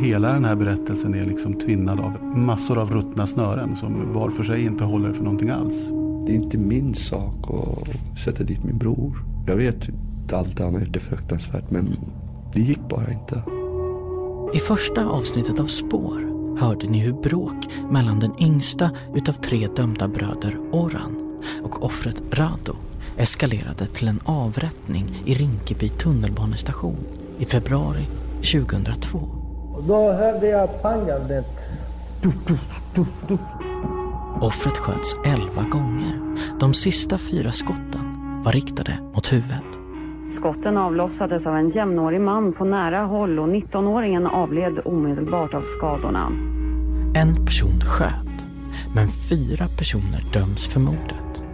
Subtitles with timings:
[0.00, 4.44] Hela den här berättelsen är liksom tvinnad av massor av ruttna snören som var för
[4.44, 5.88] sig inte håller för någonting alls.
[6.26, 9.24] Det är inte min sak att sätta dit min bror.
[9.46, 9.88] Jag vet
[10.26, 11.96] att allt han har gjort är fruktansvärt men
[12.54, 13.42] det gick bara inte.
[14.54, 20.08] I första avsnittet av Spår hörde ni hur bråk mellan den yngsta utav tre dömda
[20.08, 22.76] bröder Oran och offret Rado
[23.16, 26.96] eskalerade till en avrättning i Rinkeby tunnelbanestation
[27.38, 28.06] i februari
[28.52, 29.35] 2002.
[29.76, 31.46] Och då hörde jag pangandet.
[34.40, 36.20] Offret sköts elva gånger.
[36.60, 38.02] De sista fyra skotten
[38.44, 39.64] var riktade mot huvudet.
[40.28, 46.26] Skotten avlossades av en jämnårig man på nära håll och 19-åringen avled omedelbart av skadorna.
[47.14, 48.46] En person sköt,
[48.94, 51.44] men fyra personer döms för mordet.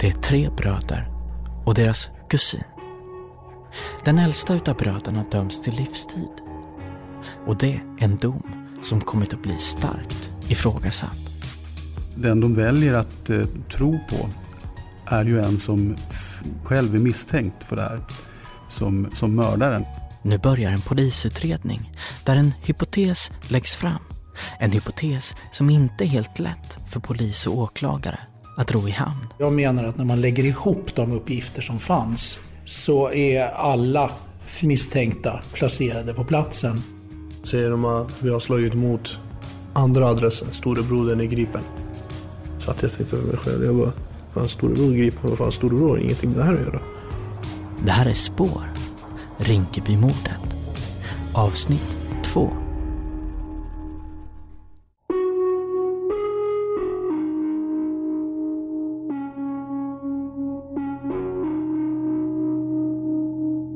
[0.00, 1.08] Det är tre bröder
[1.64, 2.64] och deras kusin.
[4.04, 6.49] Den äldsta utav bröderna döms till livstid.
[7.46, 8.42] Och det är en dom
[8.82, 11.18] som kommit att bli starkt ifrågasatt.
[12.16, 13.44] Den de väljer att eh,
[13.76, 14.28] tro på
[15.06, 15.96] är ju en som
[16.64, 18.00] själv är misstänkt för det här.
[18.68, 19.84] Som, som mördaren.
[20.22, 21.92] Nu börjar en polisutredning
[22.24, 24.02] där en hypotes läggs fram.
[24.58, 28.18] En hypotes som inte är helt lätt för polis och åklagare
[28.56, 29.26] att ro i hamn.
[29.38, 34.10] Jag menar att när man lägger ihop de uppgifter som fanns så är alla
[34.62, 36.82] misstänkta placerade på platsen.
[37.42, 39.18] Säger de att vi har slagit mot
[39.72, 41.62] andra adressen, storebrodern är gripen.
[42.58, 43.92] Så att jag tänkte för mig själv, jag bara,
[44.34, 46.80] fan storebror gripen, vad fan storebror har ingenting med det här att göra.
[47.84, 48.72] Det här är Spår,
[49.38, 50.56] Rinkebymordet.
[51.34, 52.52] Avsnitt 2.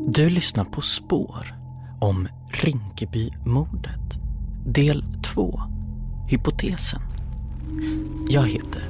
[0.09, 1.55] Du lyssnar på Spår
[2.01, 4.19] om Rinkebymordet.
[4.67, 5.61] Del 2.
[6.29, 7.01] Hypotesen.
[8.29, 8.83] Jag heter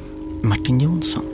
[0.42, 1.24] Martin Jonsson.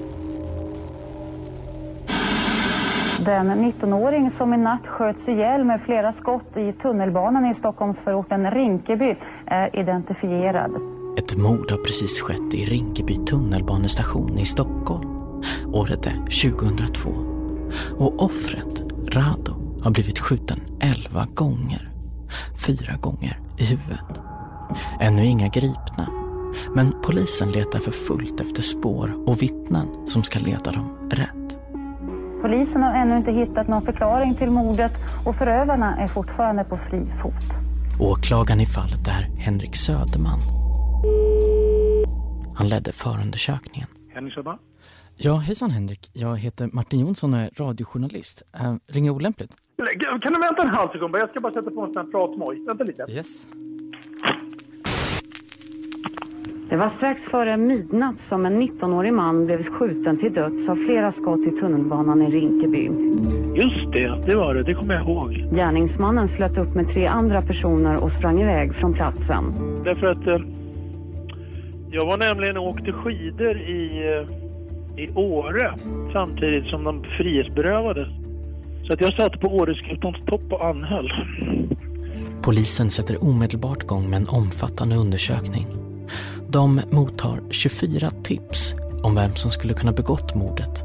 [3.24, 9.14] Den 19-åring som i natt sköts ihjäl med flera skott i tunnelbanan i Stockholmsförorten Rinkeby
[9.46, 10.70] är identifierad.
[11.18, 15.08] Ett mord har precis skett i Rinkeby tunnelbanestation i Stockholm.
[15.72, 16.16] Året är
[16.52, 17.10] 2002.
[17.98, 18.80] Och offret,
[19.14, 21.89] Rado, har blivit skjuten 11 gånger.
[22.66, 24.20] Fyra gånger i huvudet.
[25.00, 26.08] Ännu inga gripna.
[26.74, 31.58] Men polisen letar för fullt efter spår och vittnen som ska leda dem rätt.
[32.42, 34.92] Polisen har ännu inte hittat någon förklaring till mordet
[35.26, 37.70] och förövarna är fortfarande på fri fot.
[38.00, 40.40] Åklagaren i fallet är Henrik Söderman.
[42.54, 43.88] Han ledde förundersökningen.
[44.14, 44.58] Henrik Söderman?
[45.16, 46.10] Ja, hejsan Henrik.
[46.12, 48.42] Jag heter Martin Jonsson och är radiojournalist.
[48.60, 49.52] Äh, ringer olämpligt?
[50.20, 51.16] Kan du vänta en halv sekund?
[51.16, 52.62] Jag ska bara sätta på en sån här pratmoj.
[52.66, 53.06] Vänta lite.
[53.08, 53.46] Yes.
[56.70, 61.10] Det var strax före midnatt som en 19-årig man blev skjuten till döds av flera
[61.10, 62.90] skott i tunnelbanan i Rinkeby.
[63.54, 64.62] Just det, det var det.
[64.62, 65.32] Det kommer jag ihåg.
[65.32, 69.44] Gärningsmannen slöt upp med tre andra personer och sprang iväg från platsen.
[69.84, 70.38] Därför att eh,
[71.90, 74.14] jag var nämligen och åkte skidor i,
[74.96, 75.74] eh, i Åre
[76.12, 78.08] samtidigt som de frihetsberövades.
[78.90, 81.10] Så att jag satt på Åreskutans topp och anhöll.
[82.42, 85.66] Polisen sätter omedelbart igång med en omfattande undersökning.
[86.48, 90.84] De mottar 24 tips om vem som skulle kunna begått mordet.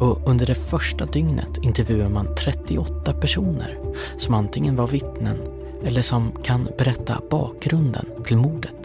[0.00, 3.78] Och under det första dygnet intervjuar man 38 personer
[4.16, 5.36] som antingen var vittnen
[5.84, 8.81] eller som kan berätta bakgrunden till mordet.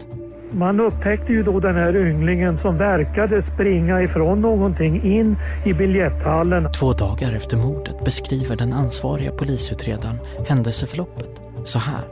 [0.52, 5.36] Man upptäckte ju då den här ynglingen som verkade springa ifrån någonting in
[5.66, 6.72] i biljetthallen.
[6.72, 12.04] Två dagar efter mordet beskriver den ansvariga polisutredaren händelseförloppet så här.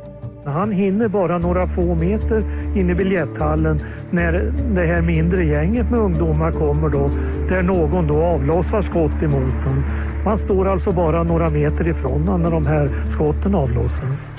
[0.46, 2.44] Han hinner bara några få meter
[2.76, 3.82] in i biljetthallen
[4.12, 7.12] när det här mindre gänget med ungdomar kommer då,
[7.50, 9.84] där någon då avlossar skott emot honom.
[10.26, 14.32] Man står alltså bara några meter ifrån honom när de här skotten avlossas.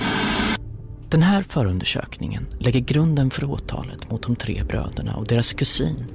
[1.09, 6.05] Den här förundersökningen lägger grunden för åtalet mot de tre bröderna och deras kusin.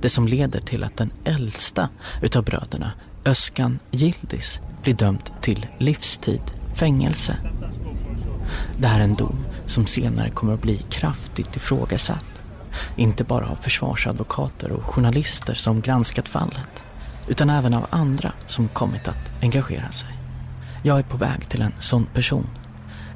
[0.00, 1.88] Det som leder till att den äldsta
[2.22, 2.92] utav bröderna,
[3.24, 6.40] Öskan Gildis, blir dömd till livstid
[6.74, 7.36] fängelse.
[8.78, 12.42] Det här är en dom som senare kommer att bli kraftigt ifrågasatt.
[12.96, 16.84] Inte bara av försvarsadvokater och journalister som granskat fallet,
[17.28, 20.10] utan även av andra som kommit att engagera sig.
[20.82, 22.48] Jag är på väg till en sån person.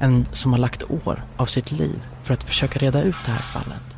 [0.01, 3.39] En som har lagt år av sitt liv för att försöka reda ut det här
[3.39, 3.97] fallet.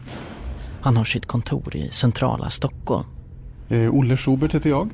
[0.80, 3.06] Han har sitt kontor i centrala Stockholm.
[3.68, 4.90] Eh, Olle Schubert heter jag.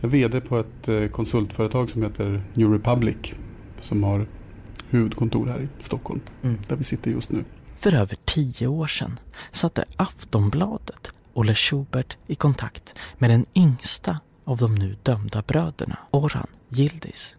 [0.00, 3.16] Jag är VD på ett eh, konsultföretag som heter New Republic.
[3.80, 4.26] Som har
[4.90, 6.20] huvudkontor här i Stockholm.
[6.42, 6.58] Mm.
[6.68, 7.44] Där vi sitter just nu.
[7.78, 9.18] För över tio år sedan
[9.52, 16.46] satte Aftonbladet Olle Schubert i kontakt med den yngsta av de nu dömda bröderna, Orhan
[16.76, 17.36] Yildiz.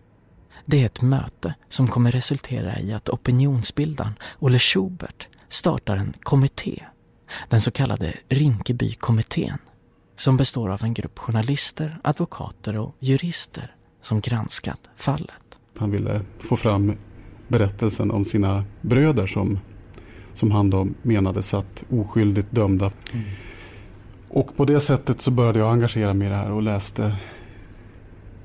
[0.70, 6.84] Det är ett möte som kommer resultera i att opinionsbildaren Olle Schubert startar en kommitté,
[7.50, 9.58] den så kallade Rinkebykommittén,
[10.16, 15.60] som består av en grupp journalister, advokater och jurister som granskat fallet.
[15.78, 16.98] Han ville få fram
[17.48, 19.60] berättelsen om sina bröder som,
[20.34, 22.92] som han då menade satt oskyldigt dömda.
[23.14, 23.26] Mm.
[24.30, 27.16] Och på det sättet så började jag engagera mig i det här och läste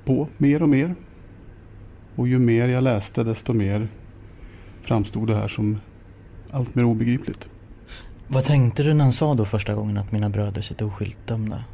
[0.04, 0.94] på mer och mer.
[2.16, 3.88] Och ju mer jag läste desto mer
[4.82, 5.78] framstod det här som
[6.50, 7.48] allt mer obegripligt.
[8.28, 11.64] Vad tänkte du när han sa då första gången att mina bröder sitter oskyldigt dömda?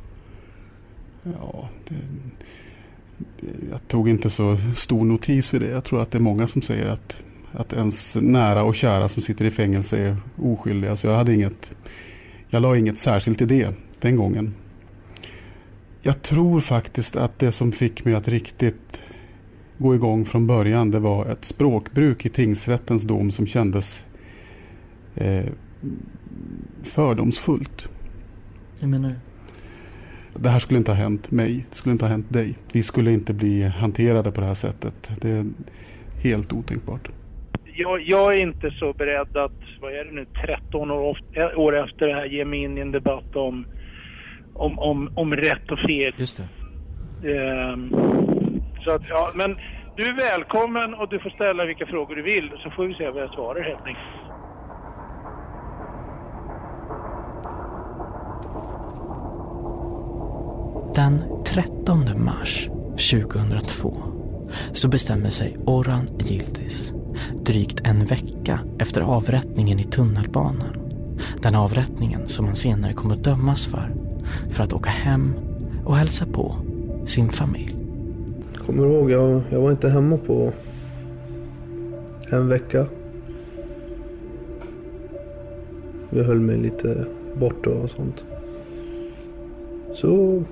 [1.22, 1.94] Ja, det,
[3.70, 5.68] jag tog inte så stor notis vid det.
[5.68, 9.22] Jag tror att det är många som säger att, att ens nära och kära som
[9.22, 10.96] sitter i fängelse är oskyldiga.
[10.96, 11.76] Så jag hade inget,
[12.48, 14.54] jag la inget särskilt i det den gången.
[16.02, 19.02] Jag tror faktiskt att det som fick mig att riktigt
[19.78, 24.06] gå igång från början det var ett språkbruk i tingsrättens dom som kändes
[25.14, 25.44] eh,
[26.82, 27.88] fördomsfullt.
[28.80, 29.12] Hur menar?
[30.34, 31.64] Det här skulle inte ha hänt mig.
[31.70, 32.54] Det skulle inte ha hänt dig.
[32.72, 35.10] Vi skulle inte bli hanterade på det här sättet.
[35.20, 35.46] Det är
[36.22, 37.08] helt otänkbart.
[37.74, 41.18] Jag, jag är inte så beredd att, vad är det nu, 13 år,
[41.56, 43.66] år efter det här ge mig in i en debatt om,
[44.54, 46.12] om, om, om rätt och fel.
[46.16, 46.42] Just
[47.22, 47.72] det.
[47.72, 48.27] Um,
[48.88, 49.56] så att, ja, men
[49.96, 53.10] du är välkommen och du får ställa vilka frågor du vill så får vi se
[53.10, 54.28] vad jag svarar helt enkelt.
[60.94, 62.68] Den 13 mars
[63.12, 64.02] 2002
[64.72, 66.92] så bestämmer sig Orhan Yildiz
[67.44, 70.76] drygt en vecka efter avrättningen i tunnelbanan.
[71.42, 73.92] Den avrättningen som han senare kommer att dömas för,
[74.50, 75.34] för att åka hem
[75.84, 76.56] och hälsa på
[77.06, 77.77] sin familj.
[78.68, 80.52] Jag kommer ihåg, jag, jag var inte hemma på
[82.30, 82.86] en vecka.
[86.10, 87.04] Jag höll mig lite
[87.34, 88.24] borta och sånt.
[89.94, 90.42] Så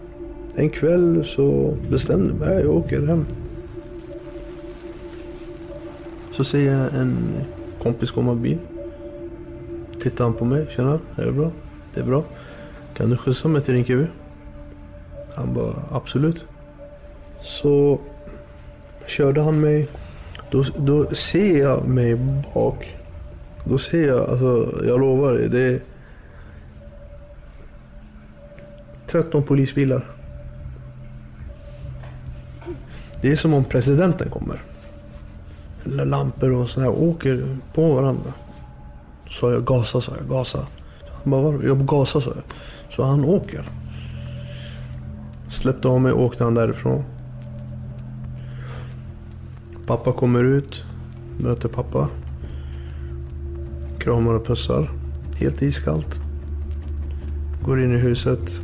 [0.54, 3.26] en kväll så bestämde jag mig, jag åker hem.
[6.32, 7.16] Så ser jag en
[7.82, 8.58] kompis komma bil.
[10.02, 11.50] Tittar han på mig, tjena, är det bra?
[11.94, 12.24] Det är bra.
[12.94, 14.06] Kan du skjutsa mig till Rinkeby?
[15.34, 16.44] Han bara, absolut.
[17.46, 17.98] Så
[19.06, 19.88] körde han mig.
[20.50, 22.16] Då, då ser jag mig
[22.54, 22.96] bak.
[23.64, 25.80] Då ser jag, alltså jag lovar dig, det är
[29.06, 30.04] 13 polisbilar.
[33.20, 34.62] Det är som om presidenten kommer.
[35.84, 38.32] Lampor och sådär åker på varandra.
[39.28, 40.28] Så jag gasa, sa jag.
[40.28, 40.66] Gasa.
[41.22, 42.44] Han bara, jag gasar, sa jag.
[42.90, 43.64] Så han åker.
[45.50, 47.04] Släppte av mig och åkte han därifrån.
[49.86, 50.84] Pappa kommer ut.
[51.38, 52.08] Möter pappa.
[53.98, 54.90] Kramar och pussar.
[55.36, 56.20] Helt iskallt.
[57.62, 58.60] Går in i huset.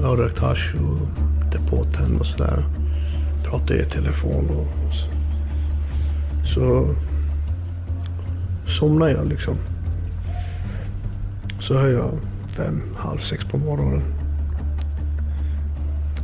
[0.00, 1.08] Jag har rökt hasch och
[1.52, 2.64] depåtänd och sådär.
[3.44, 5.10] Pratar i telefon och så.
[6.54, 6.94] Så
[8.66, 9.54] somnar jag liksom.
[11.60, 12.10] Så hör jag
[12.56, 14.19] fem, halv sex på morgonen.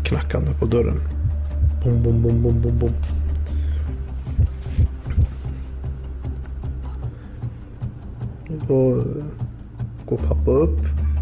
[0.07, 1.01] Knackande på dörren.
[1.85, 2.93] Bom, bom, bom, bom, bom, bom.
[8.69, 9.25] Då eh,
[10.07, 10.79] går pappa upp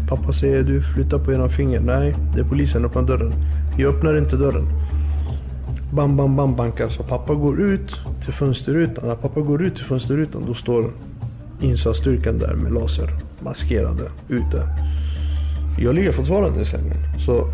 [0.07, 1.79] Pappa säger du flyttar på ena finger.
[1.79, 2.85] Nej, det är polisen.
[2.85, 3.33] Öppna dörren.
[3.77, 4.67] Jag öppnar inte dörren.
[5.93, 6.89] Bam, bam, bam bankar.
[6.89, 9.07] Så pappa går ut till fönsterrutan.
[9.07, 10.91] När pappa går ut till fönsterrutan då står
[11.61, 13.09] insatsstyrkan där med laser.
[13.39, 14.67] Maskerade ute.
[15.79, 16.97] Jag ligger fortfarande i sängen.
[17.25, 17.51] Så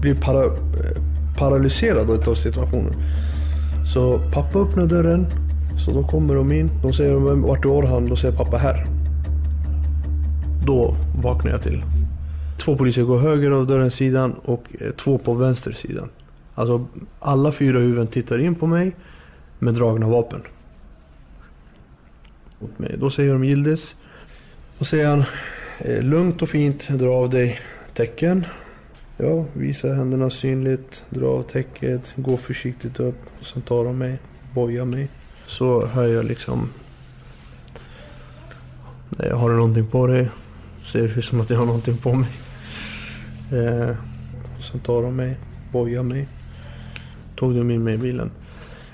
[0.00, 0.52] blir para, eh,
[1.38, 2.94] paralyserad av situationen.
[3.94, 5.26] Så pappa öppnar dörren.
[5.84, 6.70] Så då kommer de in.
[6.82, 8.08] De säger vart är Orhan?
[8.08, 8.86] Då säger pappa här.
[10.66, 11.82] Då vaknar jag till.
[12.58, 16.08] Två poliser går höger av dörrens sidan och eh, två på vänster sidan.
[16.54, 16.86] Alltså
[17.20, 18.92] alla fyra huvuden tittar in på mig
[19.58, 20.42] med dragna vapen.
[22.58, 22.96] Mot mig.
[22.98, 23.96] Då säger de Gildes.
[24.78, 25.24] Då säger han
[25.78, 27.60] eh, lugnt och fint, dra av dig
[27.94, 28.46] tecken.
[29.22, 33.18] Ja, visa händerna synligt, dra av täcket, gå försiktigt upp.
[33.40, 34.18] Och sen tar de mig,
[34.54, 35.08] bojar mig.
[35.46, 36.68] Så hör jag liksom...
[39.32, 40.28] Har du någonting på dig?
[40.92, 42.30] Ser ut som att jag har någonting på mig.
[43.52, 43.96] Eh,
[44.60, 45.38] sen tar de mig,
[45.72, 46.28] bojar mig.
[47.36, 48.30] Tog de in mig i bilen.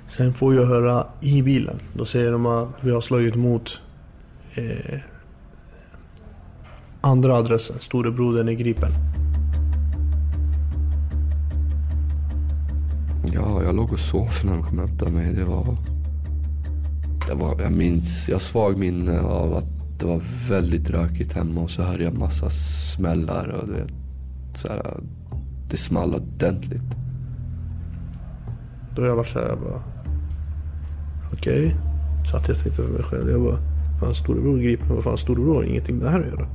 [0.09, 1.81] Sen får jag höra i bilen.
[1.93, 3.81] Då säger de att vi har slagit mot
[4.55, 4.99] eh,
[7.01, 7.77] andra adressen.
[7.79, 8.93] Storebrodern är gripen.
[13.35, 15.33] Ja, jag låg och sov när de kom och hämtade mig.
[15.33, 15.77] Det var...
[17.29, 19.67] Det var jag minns, jag har svag minne av att
[19.99, 23.93] det var väldigt rökigt hemma och så hörde jag massa smällar och du vet,
[24.55, 24.83] så här,
[25.71, 26.83] det small ordentligt.
[28.97, 29.83] Då jag var så här, jag bara...
[31.33, 31.67] Okej.
[31.67, 31.79] Okay.
[32.31, 33.31] Satt jag och tänkte för mig själv.
[33.31, 33.59] Jag bara...
[34.01, 34.95] Fan storebror gripen.
[34.95, 36.49] Vad fan storebror har ingenting med det här att göra.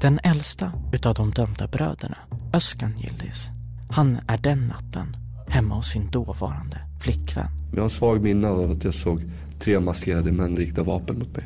[0.00, 2.18] Den äldsta utav de dömda bröderna,
[2.52, 3.50] Öskan Yildiz,
[3.90, 5.16] han är den natten
[5.48, 7.48] hemma hos sin dåvarande flickvän.
[7.70, 9.22] Jag har en svag minne av att jag såg
[9.58, 11.44] tre maskerade män rikta vapen mot mig.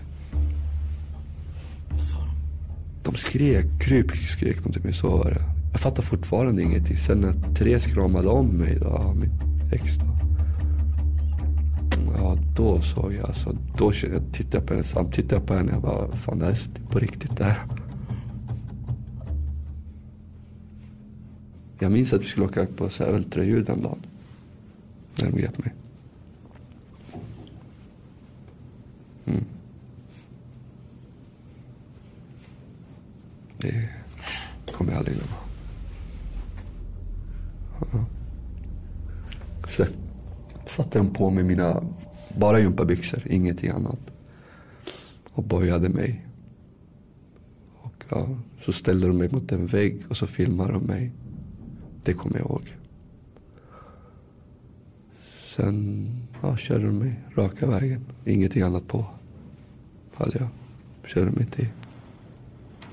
[1.91, 2.31] Vad sa de?
[3.03, 5.43] De skrek, kryp skrek de till mig, så var det.
[5.73, 6.97] Jag fattar fortfarande ingenting.
[6.97, 9.31] Sen när Therese kramade om mig, då, min
[9.73, 10.07] ex då.
[12.17, 13.57] Ja, då såg jag alltså.
[13.79, 13.93] Då
[14.33, 15.73] tittade jag på henne, tittade jag på henne.
[15.73, 17.59] Jag bara, fan det här är på riktigt det här.
[21.83, 23.99] Jag minns att vi skulle åka på så här ultraljud den dagen.
[25.23, 25.75] När de grep mig.
[29.25, 29.45] Mm.
[33.59, 33.89] Det
[34.73, 35.37] kommer jag aldrig glömma.
[37.93, 38.05] Ja.
[39.69, 39.85] Så
[40.67, 41.83] satte de på mig mina,
[42.39, 44.01] bara gympabyxor, ingenting annat.
[45.31, 46.27] Och bojade mig.
[47.83, 48.29] Och ja,
[48.61, 51.13] så ställde de mig mot en vägg och så filmade de mig.
[52.03, 52.77] Det kommer jag ihåg.
[55.57, 56.07] Sen
[56.43, 58.05] ja, körde de mig raka vägen.
[58.25, 59.07] Ingenting annat på.
[60.15, 60.49] Hade jag.
[61.05, 61.69] Körde mig till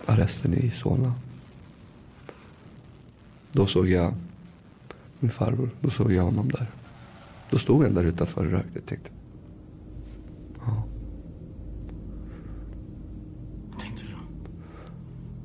[0.06, 1.14] arresten i Solna.
[3.52, 4.14] Då såg jag
[5.20, 5.70] min farbror.
[5.82, 6.68] Då såg jag honom där.
[7.50, 8.82] Då stod han där utanför och rökte.
[8.82, 9.12] Tänkte.
[10.66, 10.84] Ja.
[13.80, 14.20] Tänkte du då?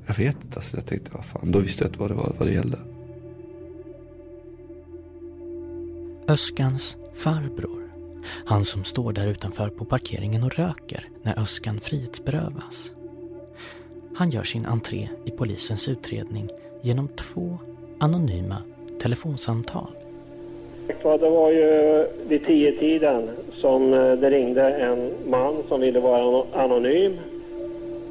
[0.06, 0.58] Jag vet inte.
[0.58, 1.52] Alltså, jag tänkte, vad fan.
[1.52, 2.78] Då visste jag vad det var, vad det gällde.
[6.32, 7.82] Öskans farbror.
[8.44, 12.92] Han som står där utanför på parkeringen och röker när Öskan frihetsberövas.
[14.14, 16.48] Han gör sin entré i polisens utredning
[16.82, 17.58] genom två
[17.98, 18.56] anonyma
[19.00, 19.90] telefonsamtal.
[21.02, 26.44] Det var ju vid tio tiden som eh, det ringde en man som ville vara
[26.52, 27.18] anonym.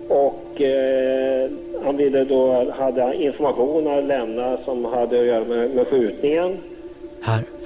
[0.07, 1.49] Och eh,
[1.83, 6.57] han ville då, hade information att lämna som hade att göra med, med skjutningen.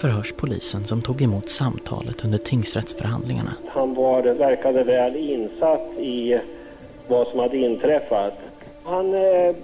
[0.06, 3.54] Förhörs polisen som tog emot samtalet under tingsrättsförhandlingarna.
[3.68, 6.40] Han var, verkade väl insatt i
[7.08, 8.34] vad som hade inträffat.
[8.84, 9.56] Han eh,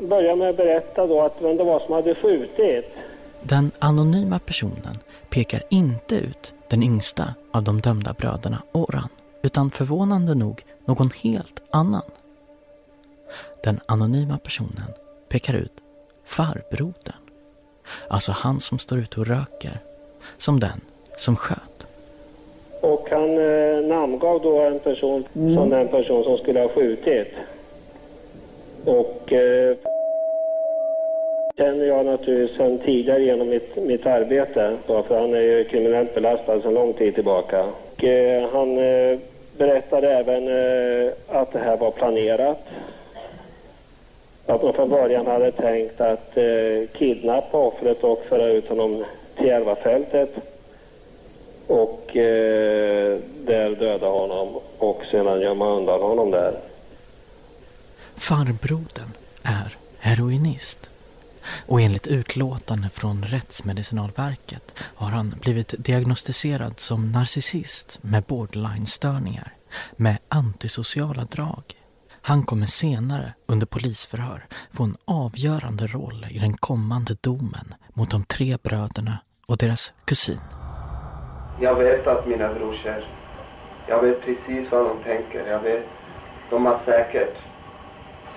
[0.00, 2.94] började med att berätta då att vem det var som hade skjutit.
[3.42, 4.98] Den anonyma personen
[5.30, 9.08] pekar inte ut den yngsta av de dömda bröderna Oran,
[9.42, 12.02] utan förvånande nog någon helt annan.
[13.64, 14.92] Den anonyma personen
[15.28, 15.72] pekar ut
[16.24, 17.21] farbrodern.
[18.08, 19.80] Alltså han som står ute och röker.
[20.38, 20.80] Som den
[21.16, 21.86] som sköt.
[22.80, 25.54] Och han eh, namngav då en person mm.
[25.54, 27.28] som den person som skulle ha skjutit.
[28.84, 29.76] Och eh,
[31.56, 34.76] känner jag naturligtvis sedan tidigare genom mitt, mitt arbete.
[34.86, 37.64] Då, för han är ju kriminellt belastad sedan lång tid tillbaka.
[37.64, 39.18] Och, eh, han eh,
[39.58, 42.58] berättade även eh, att det här var planerat.
[44.52, 49.04] Att man från början hade tänkt att eh, kidnappa offret och föra ut honom
[49.36, 50.30] till Järvafältet.
[51.66, 56.54] Och eh, där döda honom och sedan gömma undan honom där.
[58.16, 60.90] Farbrodern är heroinist.
[61.66, 69.52] Och enligt utlåtande från Rättsmedicinalverket har han blivit diagnostiserad som narcissist med borderline-störningar
[69.96, 71.81] med antisociala drag.
[72.24, 78.24] Han kommer senare under polisförhör få en avgörande roll i den kommande domen mot de
[78.24, 80.40] tre bröderna och deras kusin.
[81.60, 83.04] Jag vet att mina brorsor,
[83.88, 85.46] jag vet precis vad de tänker.
[85.46, 85.84] Jag vet,
[86.50, 87.36] de har säkert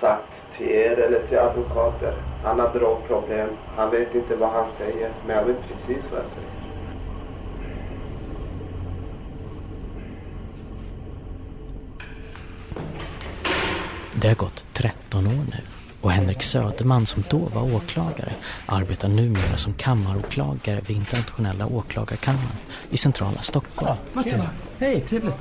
[0.00, 2.22] sagt till er eller till advokater.
[2.44, 3.48] Han har drogproblem.
[3.76, 6.55] Han vet inte vad han säger, men jag vet precis vad jag säger.
[14.20, 15.60] Det har gått 13 år nu
[16.00, 18.32] och Henrik Söderman som då var åklagare
[18.66, 22.56] arbetar numera som kammaråklagare vid internationella åklagarkammaren
[22.90, 23.96] i centrala Stockholm.
[24.78, 25.34] Hej, trevligt.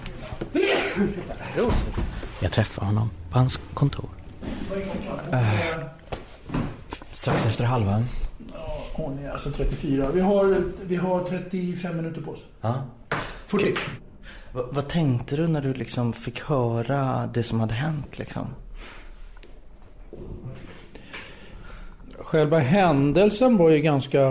[2.39, 4.09] Jag träffar honom på hans kontor.
[5.33, 5.59] Uh,
[7.13, 8.03] strax efter halva.
[8.93, 10.09] Hon är alltså 34.
[10.13, 12.43] Vi har, vi har 35 minuter på oss.
[12.61, 12.75] Ja.
[13.47, 13.73] 40.
[14.51, 18.47] Va, vad tänkte du när du liksom fick höra det som hade hänt liksom?
[22.17, 24.21] Själva händelsen var ju ganska...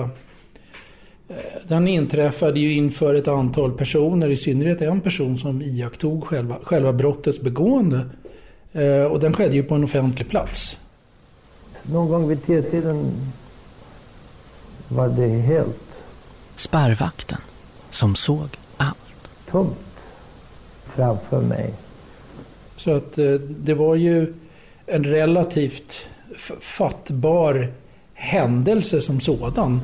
[1.28, 1.36] eh,
[1.68, 6.92] Den inträffade ju inför ett antal personer, i synnerhet en person som iakttog själva, själva
[6.92, 8.06] brottets begående.
[8.72, 10.78] Eh, Och den skedde ju på en offentlig plats.
[11.82, 13.10] Någon gång vid tiden
[14.88, 15.76] var det helt
[16.56, 17.38] Spärrvakten,
[17.90, 19.28] som såg allt.
[19.50, 19.76] tomt
[20.94, 21.74] framför mig.
[22.76, 24.34] Så att eh, det var ju
[24.86, 26.08] en relativt
[26.60, 27.72] fattbar
[28.14, 29.80] händelse som sådan.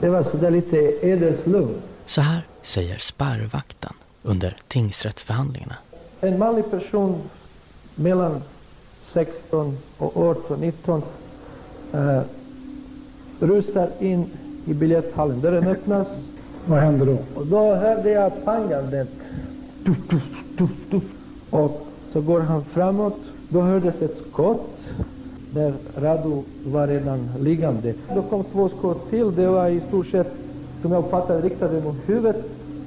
[0.00, 1.82] Det var sådär lite ödeslugnt.
[2.06, 5.76] Så här säger spärrvakten under tingsrättsförhandlingarna.
[6.20, 7.22] En manlig person
[7.94, 8.42] mellan
[9.12, 11.02] 16 och 18, 19
[11.92, 12.20] eh,
[13.40, 14.30] rusar in
[14.66, 15.40] i biljetthallen.
[15.40, 16.08] Dörren öppnas.
[16.66, 17.18] Vad händer då?
[17.34, 19.08] Och då hörde jag pangandet.
[19.84, 20.22] Tuff, tuff,
[20.58, 21.02] tuff, tuff.
[21.50, 23.18] Och så går han framåt.
[23.56, 24.70] Då hördes ett skott.
[25.50, 27.94] Där Radu var redan liggande.
[28.14, 29.34] Då kom två skott till.
[29.36, 30.32] Det var i stort sett,
[30.82, 32.36] som jag uppfattade riktade mot huvudet.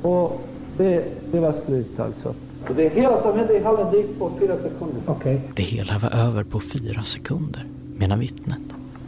[0.01, 0.41] Och
[0.77, 2.33] det, det var slut alltså.
[2.69, 5.01] Och det hela som hände i hallen, det gick på fyra sekunder.
[5.05, 5.41] Okej.
[5.55, 7.65] Det hela var över på fyra sekunder,
[7.97, 8.63] menar vittnet.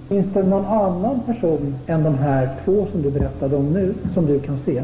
[0.10, 4.26] Finns det någon annan person än de här två som du berättade om nu som
[4.26, 4.84] du kan se?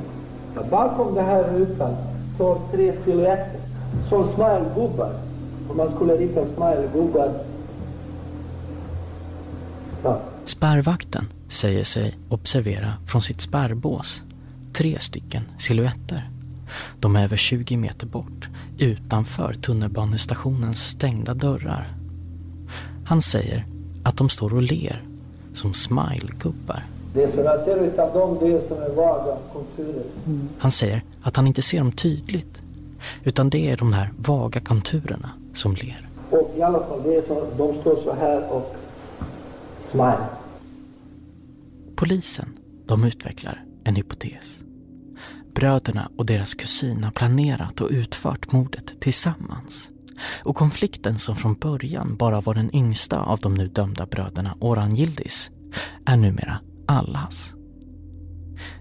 [0.71, 1.95] Bakom den här rutan
[2.35, 3.59] står tre silhuetter.
[4.09, 5.26] Som smilegubbar.
[5.75, 7.33] Man skulle rita smilegubbar.
[10.03, 10.21] Ja.
[10.45, 14.21] Spärrvakten säger sig observera från sitt spärrbås
[14.73, 16.29] tre stycken silhuetter.
[16.99, 21.97] De är över 20 meter bort, utanför tunnelbanestationens stängda dörrar.
[23.05, 23.65] Han säger
[24.03, 25.03] att de står och ler,
[25.53, 26.85] som smilegubbar.
[27.13, 30.03] Det som jag ser utav dem, det är som är vaga konturer.
[30.57, 32.61] Han säger att han inte ser dem tydligt,
[33.23, 36.09] utan det är de här vaga konturerna som ler.
[36.29, 38.75] Och i alla fall, det är så, de står så här och
[39.91, 40.27] smile.
[41.95, 42.49] Polisen,
[42.85, 44.61] de utvecklar en hypotes.
[45.55, 49.89] Bröderna och deras kusin har planerat och utfört mordet tillsammans.
[50.43, 54.95] Och konflikten som från början bara var den yngsta av de nu dömda bröderna Orhan
[54.95, 55.51] Yildiz
[56.05, 57.53] är numera allas.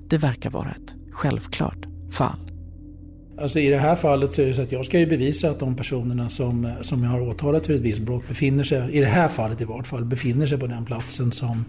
[0.08, 2.45] Det verkar vara ett självklart fall.
[3.38, 5.58] Alltså i det här fallet så är det så att jag ska ju bevisa att
[5.58, 9.06] de personerna som, som jag har åtalat för ett visst brott befinner sig, i det
[9.06, 11.64] här fallet i vart fall, befinner sig på den platsen som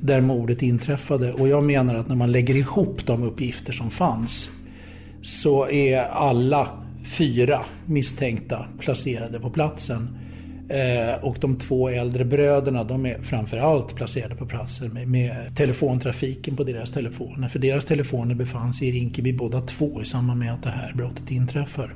[0.00, 1.32] där mordet inträffade.
[1.32, 4.50] Och jag menar att när man lägger ihop de uppgifter som fanns
[5.22, 6.68] så är alla
[7.04, 10.18] fyra misstänkta placerade på platsen.
[10.68, 16.56] Eh, och de två äldre bröderna de är framförallt placerade på platsen med, med telefontrafiken
[16.56, 17.48] på deras telefoner.
[17.48, 20.92] För deras telefoner befann sig i Rinkeby båda två i samband med att det här
[20.94, 21.94] brottet inträffar.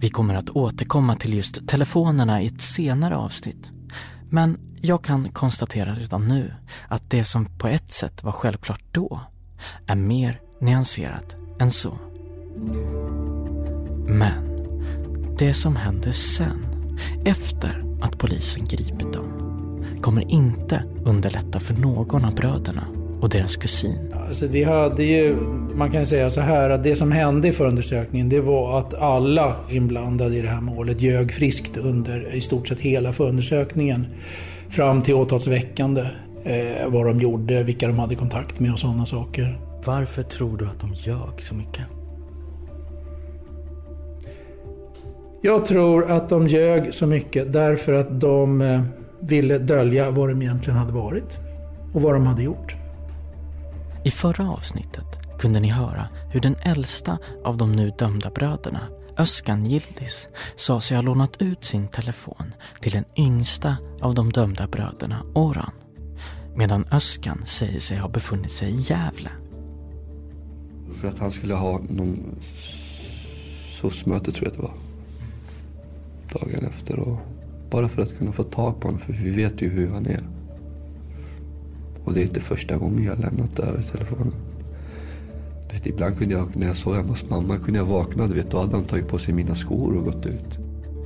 [0.00, 3.72] Vi kommer att återkomma till just telefonerna i ett senare avsnitt.
[4.30, 6.52] Men jag kan konstatera redan nu
[6.88, 9.20] att det som på ett sätt var självklart då
[9.86, 11.98] är mer nyanserat än så.
[14.06, 14.50] Men
[15.38, 16.79] det som händer sen,
[17.24, 19.26] efter att polisen gripit dem,
[20.00, 22.86] kommer inte underlätta för någon av bröderna
[23.20, 24.12] och deras kusin.
[24.28, 25.36] Alltså vi hade ju,
[25.74, 29.56] man kan säga så här att det som hände i förundersökningen det var att alla
[29.70, 34.06] inblandade i det här målet ljög friskt under i stort sett hela förundersökningen.
[34.68, 36.06] Fram till åtalsväckande.
[36.44, 39.58] Eh, vad de gjorde, vilka de hade kontakt med och sådana saker.
[39.84, 41.99] Varför tror du att de ljög så mycket?
[45.42, 48.82] Jag tror att de ljög så mycket därför att de eh,
[49.20, 51.38] ville dölja vad de egentligen hade varit.
[51.94, 52.74] Och vad de hade gjort.
[54.04, 58.80] I förra avsnittet kunde ni höra hur den äldsta av de nu dömda bröderna,
[59.18, 64.66] Öskan Yildiz, sa sig ha lånat ut sin telefon till den yngsta av de dömda
[64.66, 65.72] bröderna, Oran.
[66.54, 69.30] Medan Öskan säger sig ha befunnit sig i Gävle.
[71.00, 72.38] För att han skulle ha någon
[73.80, 74.89] SOS-möte tror jag det var.
[76.32, 76.98] Dagen efter.
[76.98, 77.16] Och
[77.70, 79.00] bara för att kunna få tag på honom.
[79.00, 80.28] För vi vet ju hur han är.
[82.04, 84.34] Och det är inte första gången jag har lämnat över telefonen.
[85.72, 88.26] Vet, ibland kunde jag, när jag sov hemma hos mamma, kunde jag vakna.
[88.26, 90.58] Du vet, då hade han tagit på sig mina skor och gått ut.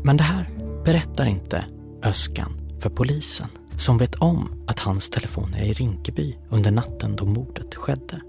[0.04, 0.48] Men det här
[0.84, 1.64] berättar inte
[2.02, 7.26] Öskan för polisen som vet om att hans telefon är i Rinkeby under natten då
[7.26, 8.20] mordet skedde.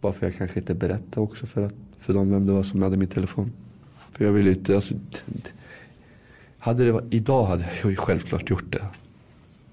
[0.00, 1.74] Varför jag kanske inte berättade också för, att,
[2.08, 3.52] för dem vem det var som hade min telefon.
[4.12, 4.94] För jag ville inte, alltså,
[6.58, 8.84] hade det varit, idag hade jag ju självklart gjort det.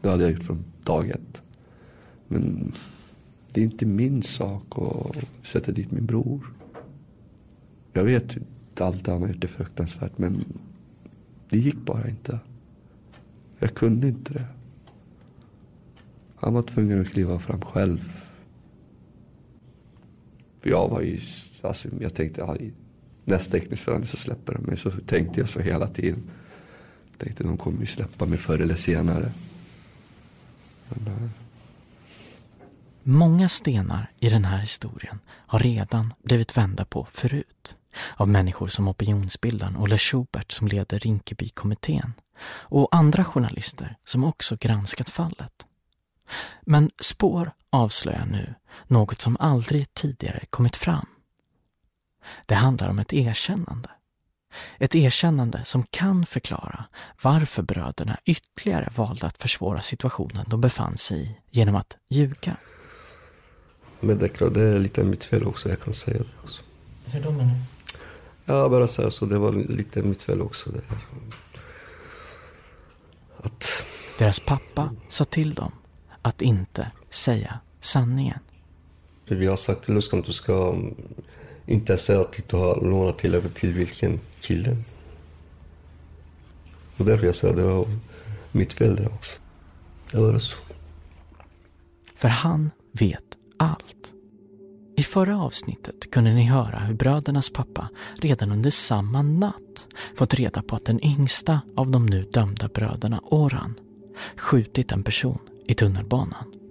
[0.01, 1.41] Det hade jag gjort från dag ett.
[2.27, 2.73] Men
[3.51, 6.53] det är inte min sak att sätta dit min bror.
[7.93, 8.37] Jag vet
[8.73, 10.45] att allt han har gjort är fruktansvärt men
[11.49, 12.39] det gick bara inte.
[13.59, 14.45] Jag kunde inte det.
[16.35, 18.11] Han var tvungen att kliva fram själv.
[20.59, 21.19] För jag var ju,
[21.67, 22.55] alltså, jag tänkte ja,
[23.23, 24.77] nästa äktenskapsförhandling så släpper de mig.
[24.77, 26.23] Så tänkte jag så hela tiden.
[27.11, 29.31] Jag tänkte de kommer ju släppa mig förr eller senare.
[30.89, 31.29] Men, äh.
[33.07, 37.77] Många stenar i den här historien har redan blivit vända på förut.
[38.15, 42.13] Av människor som opinionsbildaren Olle Schubert som leder Rinkebykommittén
[42.47, 45.65] och andra journalister som också granskat fallet.
[46.61, 48.55] Men spår avslöjar nu
[48.87, 51.07] något som aldrig tidigare kommit fram.
[52.45, 53.89] Det handlar om ett erkännande.
[54.77, 56.85] Ett erkännande som kan förklara
[57.21, 62.57] varför bröderna ytterligare valde att försvåra situationen de befann sig i genom att ljuga.
[63.99, 65.69] men det är lite mitt fel också.
[65.69, 66.63] Jag kan säga det också.
[67.05, 67.59] Hur då menar du?
[68.45, 69.25] Ja, bara säga så.
[69.25, 70.69] Det var lite mitt fel också.
[70.69, 70.99] Det här.
[73.37, 73.85] Att
[74.17, 75.71] Deras pappa sa till dem
[76.21, 78.39] att inte säga sanningen.
[79.27, 80.75] Vi har sagt till Luskan att du ska
[81.65, 84.77] inte säga att du har lånat till till vilken kille.
[86.97, 87.87] Och därför jag sa att det var
[88.51, 89.39] mitt fel det också.
[90.11, 90.57] Det var så.
[92.15, 93.23] För han vet
[93.57, 94.11] allt.
[94.97, 100.61] I förra avsnittet kunde ni höra hur brödernas pappa redan under samma natt fått reda
[100.61, 103.75] på att den yngsta av de nu dömda bröderna Oran
[104.37, 106.64] skjutit en person i tunnelbanan.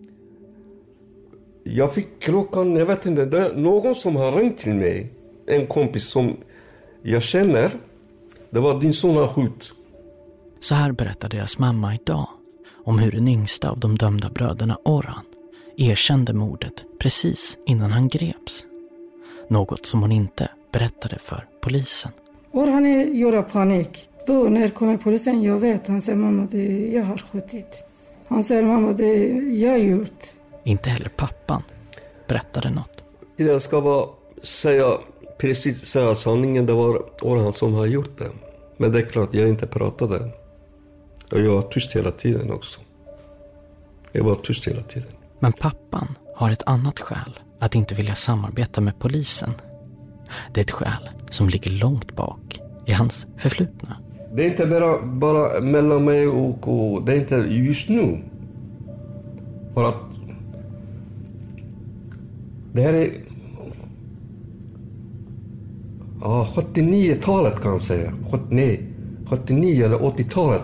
[1.64, 5.12] Jag fick klockan, jag vet inte, det är någon som har ringt till mig.
[5.46, 6.37] En kompis som
[7.03, 7.70] jag känner.
[8.50, 9.72] Det var din son har skjut.
[10.61, 12.29] Så här berättar deras mamma idag
[12.85, 15.24] om hur den yngsta av de dömda bröderna Oran
[15.77, 18.66] erkände mordet precis innan han greps.
[19.48, 22.12] Något som hon inte berättade för polisen.
[22.53, 24.09] Orhan gjorde panik.
[24.27, 27.83] Då när kommer polisen, jag vet, han säger mamma det jag har skjutit.
[28.29, 30.35] Han säger mamma det jag har gjort.
[30.64, 31.62] Inte heller pappan
[32.29, 33.05] berättade något.
[33.37, 34.09] Jag ska bara
[34.42, 34.98] säga,
[35.38, 36.66] precis säga sanningen.
[36.66, 38.31] Det var Orhan som har gjort det.
[38.77, 40.31] Men det är klart, jag inte pratade.
[41.33, 42.81] Och jag var tyst hela tiden också.
[44.12, 45.12] Jag var tyst hela tiden.
[45.38, 49.50] Men pappan har ett annat skäl att inte vilja samarbeta med polisen.
[50.55, 53.96] Det är ett skäl som ligger långt bak i hans förflutna.
[54.33, 57.03] Det är inte bara, bara mellan mig och, och...
[57.03, 58.22] Det är inte just nu.
[59.74, 60.13] För att...
[62.74, 63.10] Det här är...
[66.20, 68.12] Ja, 79-talet kan jag säga.
[68.30, 68.82] 70, nej,
[69.26, 70.62] 79 eller 80-talet.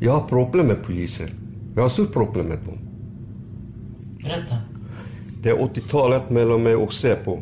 [0.00, 1.30] Jag har problem med poliser.
[1.74, 2.78] Jag har stort problem med dem.
[4.22, 4.56] Berätta.
[5.42, 7.38] Det är 80-talet mellan mig och Säpo.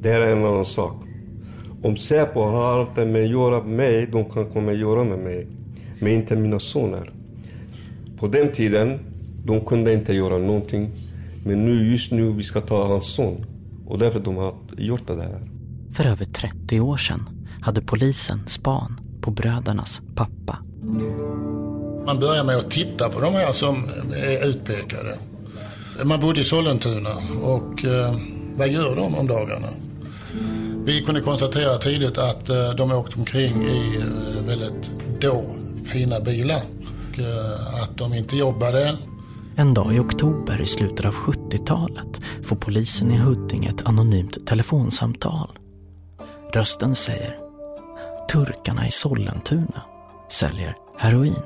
[0.00, 0.94] Det här är en annan sak.
[1.82, 5.18] Om Säpo har inte med att göra med mig, de kan komma att göra med
[5.18, 5.46] mig.
[6.00, 7.10] Men inte mina söner.
[8.18, 8.98] På den tiden,
[9.44, 10.90] de kunde inte göra någonting.
[11.44, 13.44] Men nu, just nu, vi ska ta hans son.
[13.90, 15.40] Och därför de har gjort det här.
[15.92, 17.28] För över 30 år sedan
[17.62, 20.58] hade polisen span på brödernas pappa.
[22.06, 23.84] Man börjar med att titta på de här som
[24.16, 25.18] är utpekade.
[26.04, 27.10] Man bodde i Sollentuna
[27.42, 28.16] och eh,
[28.54, 29.68] vad gör de om dagarna?
[30.84, 35.44] Vi kunde konstatera tidigt att eh, de åkte omkring i eh, väldigt då
[35.84, 36.62] fina bilar.
[37.12, 38.96] Och, eh, att de inte jobbade.
[39.60, 45.58] En dag i oktober i slutet av 70-talet får polisen i Huddinge ett anonymt telefonsamtal.
[46.52, 47.38] Rösten säger
[48.32, 49.82] Turkarna i Sollentuna
[50.30, 51.42] säljer heroin.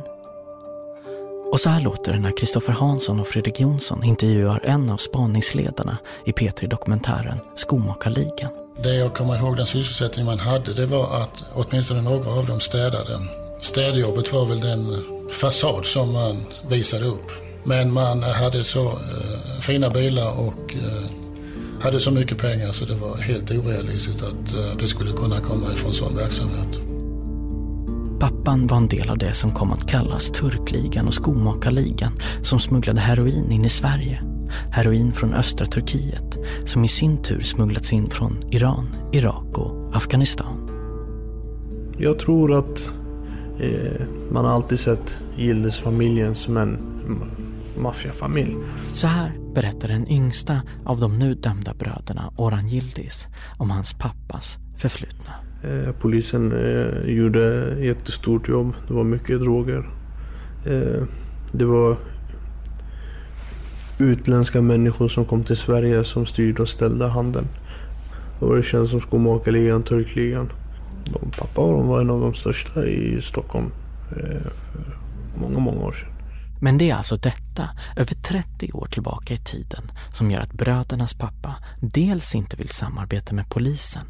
[1.52, 5.98] Och så här låter det när Kristoffer Hansson och Fredrik Jonsson intervjuar en av spaningsledarna
[6.24, 8.50] i P3-dokumentären Skomakarligan.
[8.82, 12.60] Det jag kommer ihåg den sysselsättning man hade det var att åtminstone några av dem
[12.60, 13.20] städade.
[13.60, 15.04] Städjobbet var väl den
[15.40, 17.43] fasad som man visade upp.
[17.64, 21.10] Men man hade så eh, fina bilar och eh,
[21.80, 25.72] hade så mycket pengar så det var helt orealistiskt att eh, det skulle kunna komma
[25.72, 26.80] ifrån sån verksamhet.
[28.20, 33.00] Pappan var en del av det som kom att kallas Turkligan och Skomakarligan som smugglade
[33.00, 34.22] heroin in i Sverige.
[34.70, 40.70] Heroin från östra Turkiet som i sin tur smugglats in från Iran, Irak och Afghanistan.
[41.98, 42.92] Jag tror att
[43.60, 46.93] eh, man har alltid sett Gildes-familjen som en
[47.76, 48.56] maffiafamilj.
[48.92, 54.58] Så här berättar den yngsta av de nu dömda bröderna Orhan Yildiz om hans pappas
[54.76, 55.32] förflutna.
[55.62, 58.74] Eh, polisen eh, gjorde jättestort jobb.
[58.88, 59.88] Det var mycket droger.
[60.66, 61.02] Eh,
[61.52, 61.96] det var
[63.98, 67.46] utländska människor som kom till Sverige som styrde och ställde handeln.
[68.40, 70.52] Då var det som skomakarligan, turkligan.
[71.04, 73.66] De, pappa de var en av de största i Stockholm
[74.10, 76.13] eh, för många, många år sedan.
[76.64, 81.14] Men det är alltså detta, över 30 år tillbaka i tiden, som gör att brödernas
[81.14, 84.06] pappa dels inte vill samarbeta med polisen,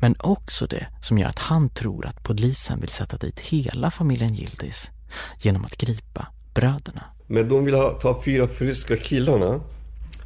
[0.00, 4.34] men också det som gör att han tror att polisen vill sätta dit hela familjen
[4.34, 4.90] Gildis
[5.38, 7.04] genom att gripa bröderna.
[7.26, 9.60] Men de vill ha, ta fyra friska killarna,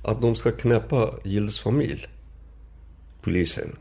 [0.05, 2.07] att de ska knäppa Gildis familj,
[3.23, 3.77] polisen.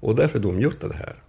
[0.00, 1.22] Och därför de gjort det här.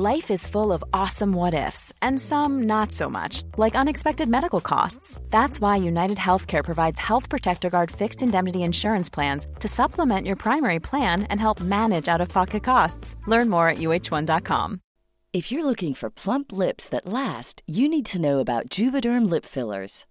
[0.00, 4.60] Life is full of awesome what ifs, and some not so much, like unexpected medical
[4.60, 5.20] costs.
[5.28, 10.36] That's why United Healthcare provides Health Protector Guard fixed indemnity insurance plans to supplement your
[10.36, 13.16] primary plan and help manage out of pocket costs.
[13.26, 14.80] Learn more at uh1.com.
[15.32, 19.44] If you're looking for plump lips that last, you need to know about Juvederm lip
[19.44, 20.04] fillers.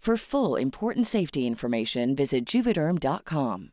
[0.00, 3.70] For full important safety information, visit juvederm.com.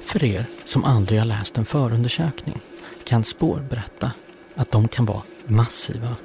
[0.00, 2.60] För er som aldrig har läst en förundersökning
[3.04, 4.12] kan spår berätta
[4.54, 6.16] att de kan vara massiva.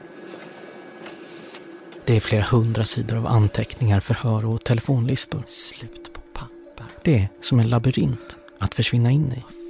[2.06, 5.44] Det är flera hundra sidor av anteckningar, förhör och telefonlistor.
[5.48, 6.86] Slut på papper.
[7.04, 9.61] Det är som en labyrint att försvinna in i.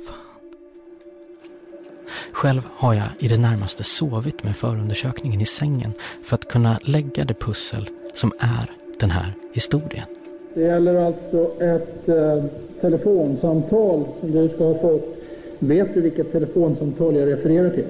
[2.42, 7.26] Själv har jag i det närmaste sovit med förundersökningen i sängen för att kunna lägga
[7.26, 10.06] det pussel som är den här historien.
[10.54, 12.44] Det gäller alltså ett eh,
[12.82, 15.18] telefonsamtal som du ska ha fått.
[15.60, 17.88] Vet du vilket telefonsamtal jag refererar till?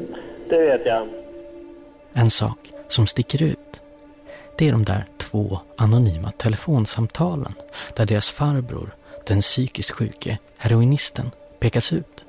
[0.50, 1.08] Det vet jag.
[2.14, 3.82] En sak som sticker ut,
[4.58, 7.54] det är de där två anonyma telefonsamtalen
[7.96, 8.96] där deras farbror,
[9.28, 12.26] den psykiskt sjuke heroinisten, pekas ut.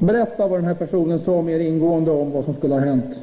[0.00, 3.14] Berätta vad den här personen sa mer ingående om vad som skulle ha hänt.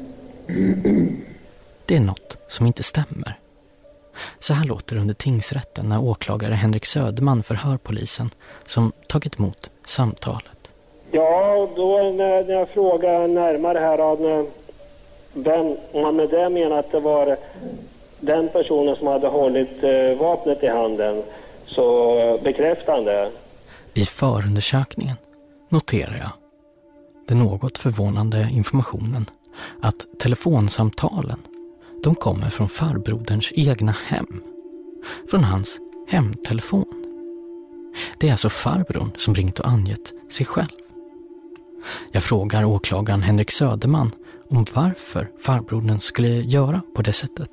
[1.86, 3.38] Det är något som inte stämmer.
[4.38, 8.30] Så här låter det under tingsrätten när åklagare Henrik Söderman förhör polisen
[8.66, 10.74] som tagit emot samtalet.
[11.10, 14.46] Ja, då när, jag frågar närmare här om
[15.32, 17.36] vem, om man med det menar att det var
[18.20, 21.22] den personen som hade hållit eh, vapnet i handen,
[21.66, 23.30] så bekräftande.
[23.94, 25.16] I förundersökningen
[25.68, 26.47] noterar jag
[27.28, 29.26] den något förvånande informationen
[29.80, 31.38] att telefonsamtalen
[32.02, 34.42] de kommer från farbroderns egna hem.
[35.30, 36.84] Från hans hemtelefon.
[38.18, 40.68] Det är alltså farbrorn som ringt och angett sig själv.
[42.12, 44.10] Jag frågar åklagaren Henrik Söderman
[44.48, 47.50] om varför farbrodern skulle göra på det sättet.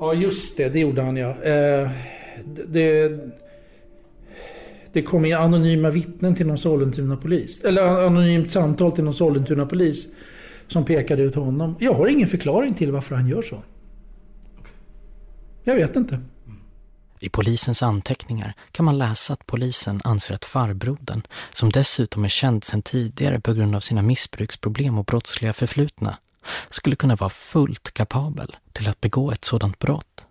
[0.00, 0.68] Ja, just det.
[0.68, 1.30] Det gjorde han, ja.
[1.30, 1.90] Eh,
[2.66, 3.18] det,
[4.96, 7.60] det kom in anonyma vittnen till någon Sollentuna polis.
[7.60, 10.06] Eller anonymt samtal till någon Sollentuna polis.
[10.68, 11.76] Som pekade ut honom.
[11.80, 13.62] Jag har ingen förklaring till varför han gör så.
[15.64, 16.20] Jag vet inte.
[17.20, 22.64] I polisens anteckningar kan man läsa att polisen anser att farbrodern, som dessutom är känd
[22.64, 26.16] sedan tidigare på grund av sina missbruksproblem och brottsliga förflutna,
[26.70, 30.25] skulle kunna vara fullt kapabel till att begå ett sådant brott.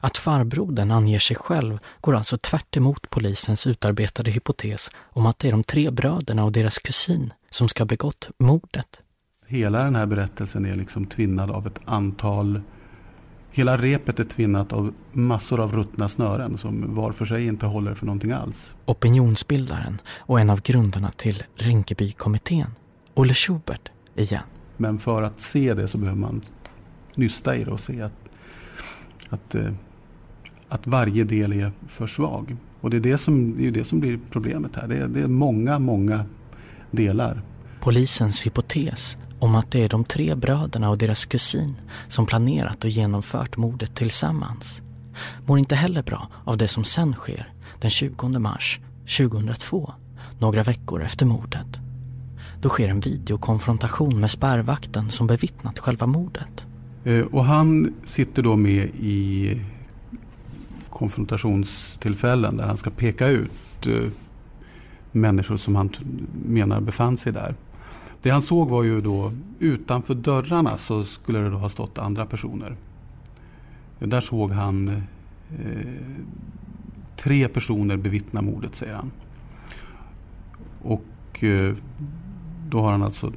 [0.00, 5.48] Att farbrodern anger sig själv går alltså tvärt emot polisens utarbetade hypotes om att det
[5.48, 8.98] är de tre bröderna och deras kusin som ska ha begått mordet.
[9.46, 12.60] Hela den här berättelsen är liksom tvinnad av ett antal
[13.56, 17.94] Hela repet är tvinnat av massor av ruttna snören som var för sig inte håller
[17.94, 18.74] för någonting alls.
[18.84, 22.70] Opinionsbildaren och en av grundarna till Rinkebykommittén,
[23.14, 24.42] Olle Schubert, igen.
[24.76, 26.42] Men för att se det så behöver man
[27.14, 28.12] nysta i det och se att,
[29.28, 29.72] att, eh,
[30.68, 32.56] att varje del är för svag.
[32.80, 34.88] Och det är det som, det är det som blir problemet här.
[34.88, 36.24] Det är, det är många, många
[36.90, 37.42] delar.
[37.80, 41.74] Polisens hypotes om att det är de tre bröderna och deras kusin
[42.08, 44.82] som planerat och genomfört mordet tillsammans
[45.46, 48.80] mår inte heller bra av det som sen sker den 20 mars
[49.18, 49.92] 2002,
[50.38, 51.80] några veckor efter mordet.
[52.60, 56.66] Då sker en videokonfrontation med spärrvakten som bevittnat själva mordet.
[57.04, 59.60] Eh, och han sitter då med i
[60.96, 64.08] konfrontationstillfällen där han ska peka ut eh,
[65.12, 65.90] människor som han
[66.46, 67.54] menar befann sig där.
[68.22, 72.26] Det han såg var ju då utanför dörrarna så skulle det då ha stått andra
[72.26, 72.76] personer.
[74.00, 75.02] Eh, där såg han eh,
[77.16, 79.10] tre personer bevittna mordet säger han.
[80.82, 81.74] Och eh,
[82.68, 83.32] då har han alltså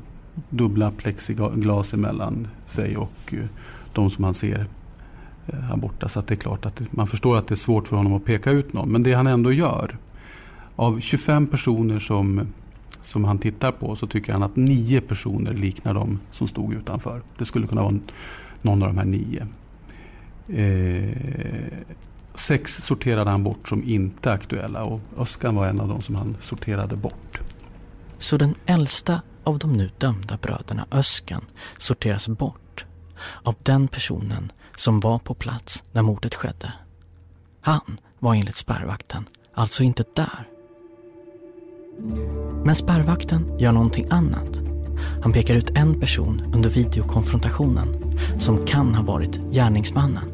[0.49, 3.45] dubbla plexiglas emellan sig och eh,
[3.93, 4.67] de som han ser
[5.53, 6.09] Eh, här borta.
[6.09, 8.25] Så att det är klart att man förstår att det är svårt för honom att
[8.25, 8.91] peka ut någon.
[8.91, 9.97] Men det han ändå gör.
[10.75, 12.47] Av 25 personer som,
[13.01, 17.21] som han tittar på så tycker han att nio personer liknar de som stod utanför.
[17.37, 17.99] Det skulle kunna vara
[18.61, 19.47] någon av de här nio.
[20.47, 21.77] Eh,
[22.35, 26.37] sex sorterade han bort som inte aktuella och Öskan var en av de som han
[26.39, 27.41] sorterade bort.
[28.19, 31.45] Så den äldsta av de nu dömda bröderna Öskan
[31.77, 32.85] sorteras bort
[33.43, 36.73] av den personen som var på plats när mordet skedde.
[37.61, 40.47] Han var enligt spärrvakten alltså inte där.
[42.63, 44.61] Men spärrvakten gör någonting annat.
[45.21, 50.31] Han pekar ut en person under videokonfrontationen som kan ha varit gärningsmannen.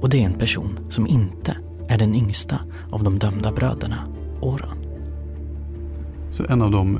[0.00, 1.56] Och det är en person som inte
[1.88, 2.58] är den yngsta
[2.90, 4.08] av de dömda bröderna,
[4.40, 4.78] Oran.
[6.30, 6.98] Så en av de,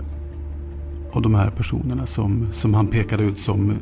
[1.13, 3.79] av de här personerna som, som han pekade ut som,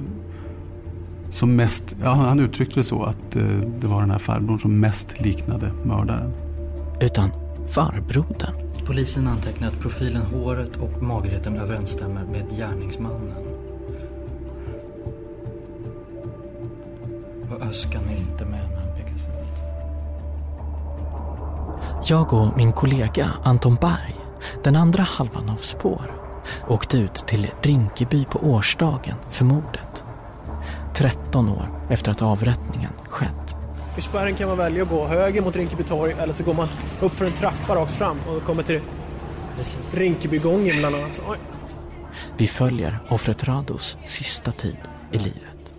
[1.33, 3.43] som mest, ja, han uttryckte det så att eh,
[3.81, 6.33] det var den här farbrorn som mest liknade mördaren.
[7.01, 7.31] Utan
[7.69, 8.55] farbrodern.
[8.87, 13.33] Polisen antecknar att profilen, håret och magerheten överensstämmer med gärningsmannen.
[17.51, 19.59] Och Öskan är inte med när han pekas ut.
[22.11, 24.17] Jag och min kollega Anton Berg,
[24.65, 26.13] den andra halvan av spår,
[26.69, 30.05] åkte ut till Rinkeby på årsdagen för mordet.
[30.95, 33.57] 13 år efter att avrättningen skett.
[33.95, 36.69] Vid spärren kan man välja att gå höger mot Rinkeby torg eller så går man
[37.01, 38.81] upp för en trappa rakt fram och kommer till
[39.93, 41.23] Rinkebygången bland annat.
[41.29, 41.39] Oj.
[42.37, 44.77] Vi följer offret Rados sista tid
[45.13, 45.75] i livet.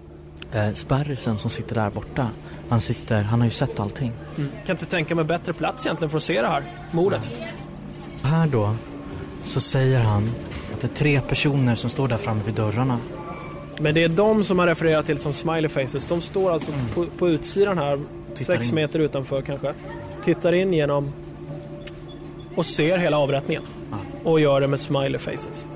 [0.52, 2.28] Eh, Sparrisen som sitter där borta,
[2.70, 4.12] han sitter, han har ju sett allting.
[4.38, 4.50] Mm.
[4.66, 7.30] Kan inte tänka mig bättre plats egentligen för att se det här mordet.
[8.24, 8.76] Här då
[9.44, 10.24] så säger han
[10.74, 12.98] att det är tre personer som står där framme vid dörrarna.
[13.80, 16.06] Men det är de som man refererar till som smiley faces.
[16.06, 16.86] De står alltså Mm.
[16.94, 18.00] på, på utsidan här,
[18.36, 18.76] Tittar sex in.
[18.76, 19.74] meter utanför kanske.
[20.24, 21.14] Tittar in genom
[22.56, 23.64] och ser hela avrättningen.
[24.24, 25.68] Och gör det med smiley faces.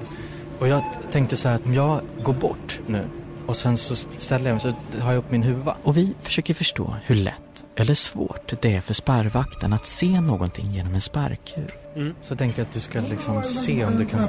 [0.60, 0.82] Och jag
[1.12, 3.02] tänkte så här att om jag går bort nu
[3.46, 4.62] och sen så ställer jag mig
[4.94, 5.76] så har jag upp min huva.
[5.84, 10.66] Och vi försöker förstå hur lätt eller svårt det är för spärrvakten att se någonting
[10.72, 11.72] genom en spärrkur.
[11.96, 12.16] Mm.
[12.22, 14.20] Så tänkte jag att du ska liksom se om du kan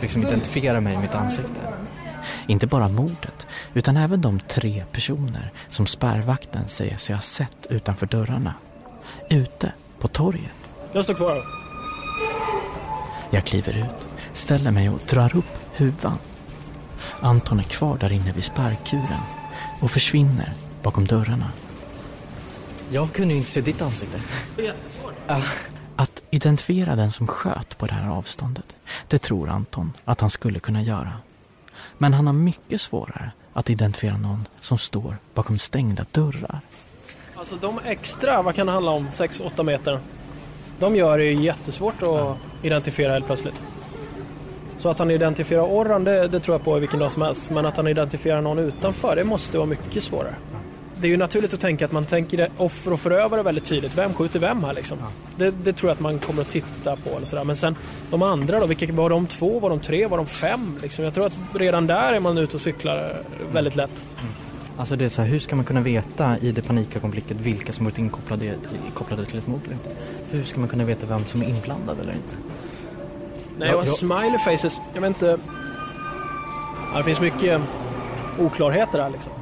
[0.00, 1.60] liksom identifiera mig i mitt ansikte.
[2.46, 8.06] Inte bara mordet, utan även de tre personer som spärrvakten säger sig ha sett utanför
[8.06, 8.54] dörrarna.
[9.30, 10.70] Ute på torget.
[10.92, 11.44] Jag står kvar.
[13.30, 16.18] Jag kliver ut, ställer mig och drar upp huvan.
[17.20, 19.20] Anton är kvar där inne vid spärrkuren
[19.80, 21.50] och försvinner bakom dörrarna.
[22.90, 24.20] Jag kunde ju inte se ditt ansikte.
[24.56, 25.12] Det är jättesvårt.
[25.96, 28.76] Att identifiera den som sköt på det här avståndet,
[29.08, 31.12] det tror Anton att han skulle kunna göra.
[31.98, 36.60] Men han har mycket svårare att identifiera någon som står bakom stängda dörrar.
[37.34, 39.98] Alltså de extra, vad kan det handla om, 6-8 meter.
[40.78, 43.62] De gör det ju jättesvårt att identifiera helt plötsligt.
[44.78, 47.50] Så att han identifierar Orran, det, det tror jag på i vilken dag som helst.
[47.50, 50.34] Men att han identifierar någon utanför, det måste vara mycket svårare.
[51.00, 53.98] Det är ju naturligt att tänka att man tänker offer och förövare väldigt tydligt.
[53.98, 54.98] Vem skjuter vem här liksom?
[55.36, 57.10] Det, det tror jag att man kommer att titta på.
[57.16, 57.44] Eller sådär.
[57.44, 57.76] Men sen
[58.10, 60.76] de andra då, vilka, var de två, var de tre, var de fem?
[60.82, 61.04] Liksom?
[61.04, 63.22] Jag tror att redan där är man ute och cyklar
[63.52, 64.04] väldigt lätt.
[64.76, 67.84] Alltså det är så här, hur ska man kunna veta i det panikögonblicket vilka som
[67.84, 68.54] varit inkopplade
[68.94, 69.88] kopplade till ett mord eller inte?
[70.30, 72.34] Hur ska man kunna veta vem som är inblandad eller inte?
[73.58, 73.90] Nej, Ja, och ja.
[73.90, 75.38] smiley faces, jag vet inte.
[76.92, 77.60] Ja, det finns mycket
[78.38, 79.32] oklarheter här liksom.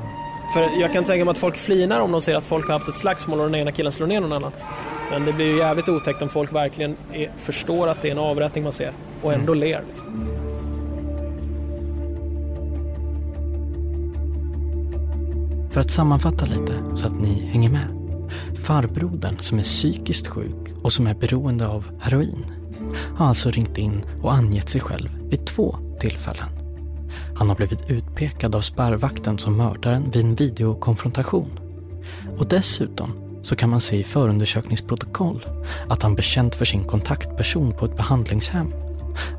[0.52, 2.88] För jag kan tänka mig att folk flinar om de ser att folk har haft
[2.88, 4.52] ett slagsmål och den ena killen slår ner någon annan.
[5.10, 8.18] Men det blir ju jävligt otäckt om folk verkligen är, förstår att det är en
[8.18, 8.92] avrättning man ser
[9.22, 9.82] och ändå ler.
[9.88, 10.28] Liksom.
[15.70, 17.88] För att sammanfatta lite så att ni hänger med.
[18.64, 22.44] Farbrodern som är psykiskt sjuk och som är beroende av heroin
[23.16, 26.48] har alltså ringt in och angett sig själv vid två tillfällen.
[27.36, 27.90] Han har blivit
[28.22, 31.60] utpekad av spärrvakten som mördaren vid en videokonfrontation.
[32.38, 33.12] Och dessutom
[33.42, 35.46] så kan man se i förundersökningsprotokoll
[35.88, 38.74] att han bekänt för sin kontaktperson på ett behandlingshem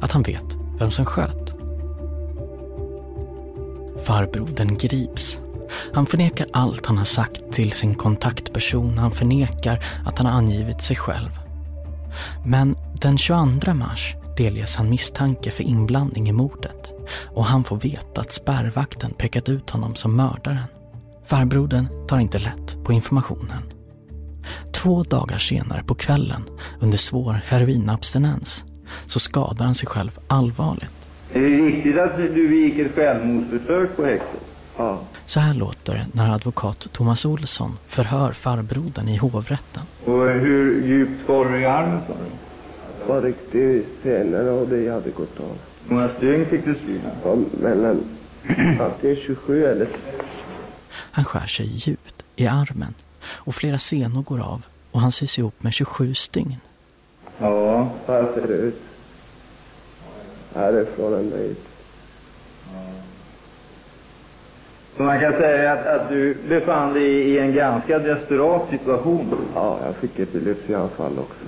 [0.01, 1.55] att han vet vem som sköt.
[4.03, 5.39] Farbrodern grips.
[5.93, 8.97] Han förnekar allt han har sagt till sin kontaktperson.
[8.97, 11.29] Han förnekar att han har angivit sig själv.
[12.45, 16.93] Men den 22 mars delges han misstanke för inblandning i mordet
[17.35, 20.63] och han får veta att spärrvakten pekat ut honom som mördaren.
[21.25, 23.63] Farbrodern tar inte lätt på informationen.
[24.73, 26.41] Två dagar senare på kvällen,
[26.79, 28.65] under svår heroinabstinens,
[29.05, 31.09] så skadar han sig själv allvarligt.
[31.33, 34.41] Är det riktigt att du begick ett självmordsförsök på häktet?
[34.77, 35.01] Ja.
[35.25, 39.83] Så här låter det när advokat Thomas Olsson förhör farbrodern i hovrätten.
[40.05, 42.42] Och hur djupt skar du i armen sa du?
[43.07, 45.57] Var riktigt senare och det hade gått av.
[45.87, 47.11] Hur många stygn fick du syna?
[47.23, 48.03] Ja, mellan
[48.79, 49.87] antingen 27 eller...
[51.11, 52.93] Han skär sig djupt i armen
[53.25, 56.55] och flera senor går av och han sys ihop med 27 stygn.
[57.37, 57.89] Ja.
[58.05, 58.81] Så här ser det ut.
[60.53, 61.65] Härifrån ända hit.
[64.97, 69.35] Så man kan säga att, att du befann dig i en ganska desperat situation?
[69.55, 71.45] Ja, jag fick epilepsianfall också.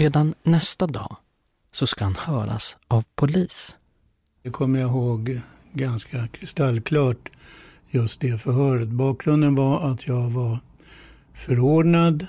[0.00, 1.16] Redan nästa dag
[1.72, 3.76] så ska han höras av polis.
[4.42, 5.40] Det kommer jag ihåg
[5.72, 7.28] ganska kristallklart
[7.90, 8.88] just det förhöret.
[8.88, 10.58] Bakgrunden var att jag var
[11.34, 12.26] förordnad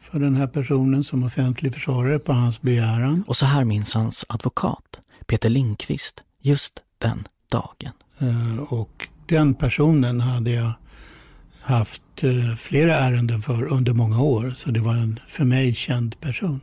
[0.00, 3.24] för den här personen som offentlig försvarare på hans begäran.
[3.26, 7.92] Och så här minns hans advokat, Peter Linkvist, just den dagen.
[8.68, 10.72] Och den personen hade jag
[11.60, 12.02] haft
[12.56, 14.52] flera ärenden för under många år.
[14.56, 16.60] Så det var en för mig känd person.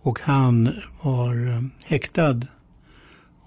[0.00, 2.40] Och han var häktad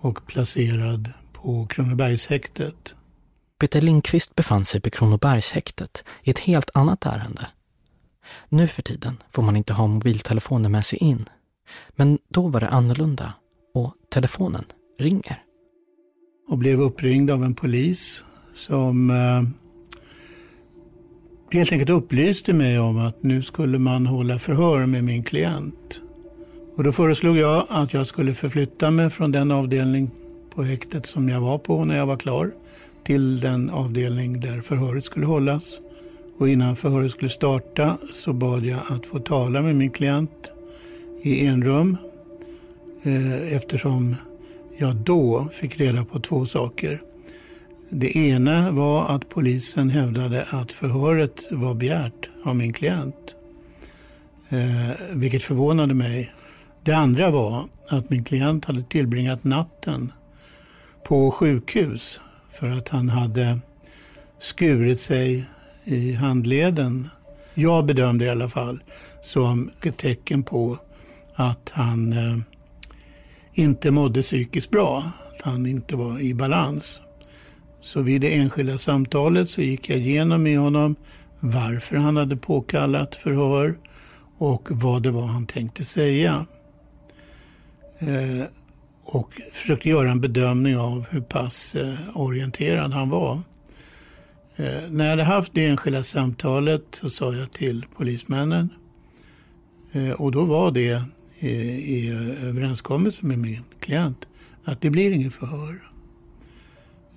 [0.02, 2.96] och placerad på Kronobergshäktet.
[3.60, 7.48] Peter Linkvist befann sig på Kronobergshäktet i ett helt annat ärende.
[8.50, 11.30] Nu för tiden får man inte ha mobiltelefoner med sig in.
[11.96, 13.34] Men då var det annorlunda
[13.74, 14.66] och telefonen
[15.00, 15.44] ringer.
[16.50, 18.24] Och blev uppringd av en polis
[18.54, 19.44] som eh,
[21.52, 26.02] helt enkelt upplyste mig om att nu skulle man hålla förhör med min klient.
[26.82, 30.12] Och då föreslog jag att jag skulle förflytta mig från den avdelning
[30.56, 32.52] på häktet som jag var på när jag var klar
[33.04, 35.80] till den avdelning där förhöret skulle hållas.
[36.38, 40.52] Och innan förhöret skulle starta så bad jag att få tala med min klient
[41.22, 41.98] i enrum
[43.04, 44.16] eh, eftersom
[44.78, 47.02] jag då fick reda på två saker.
[47.90, 53.36] Det ena var att polisen hävdade att förhöret var begärt av min klient.
[54.50, 56.32] Eh, vilket förvånade mig.
[56.84, 60.12] Det andra var att min klient hade tillbringat natten
[61.04, 62.20] på sjukhus
[62.52, 63.60] för att han hade
[64.40, 65.46] skurit sig
[65.84, 67.10] i handleden.
[67.54, 68.84] Jag bedömde i alla fall
[69.24, 70.78] som ett tecken på
[71.36, 72.38] att han eh,
[73.54, 75.12] inte mådde psykiskt bra.
[75.34, 77.02] Att han inte var i balans.
[77.82, 80.96] Så vid det enskilda samtalet så gick jag igenom med honom
[81.40, 83.78] varför han hade påkallat förhör
[84.38, 86.46] och vad det var han tänkte säga.
[88.02, 88.46] Eh,
[89.04, 93.42] och försökte göra en bedömning av hur pass eh, orienterad han var.
[94.56, 98.70] Eh, när jag hade haft det enskilda samtalet så sa jag till polismännen
[99.92, 101.04] eh, och då var det
[101.40, 101.50] i,
[101.98, 102.10] i
[102.44, 104.26] överenskommelse med min klient
[104.64, 105.92] att det blir inget förhör.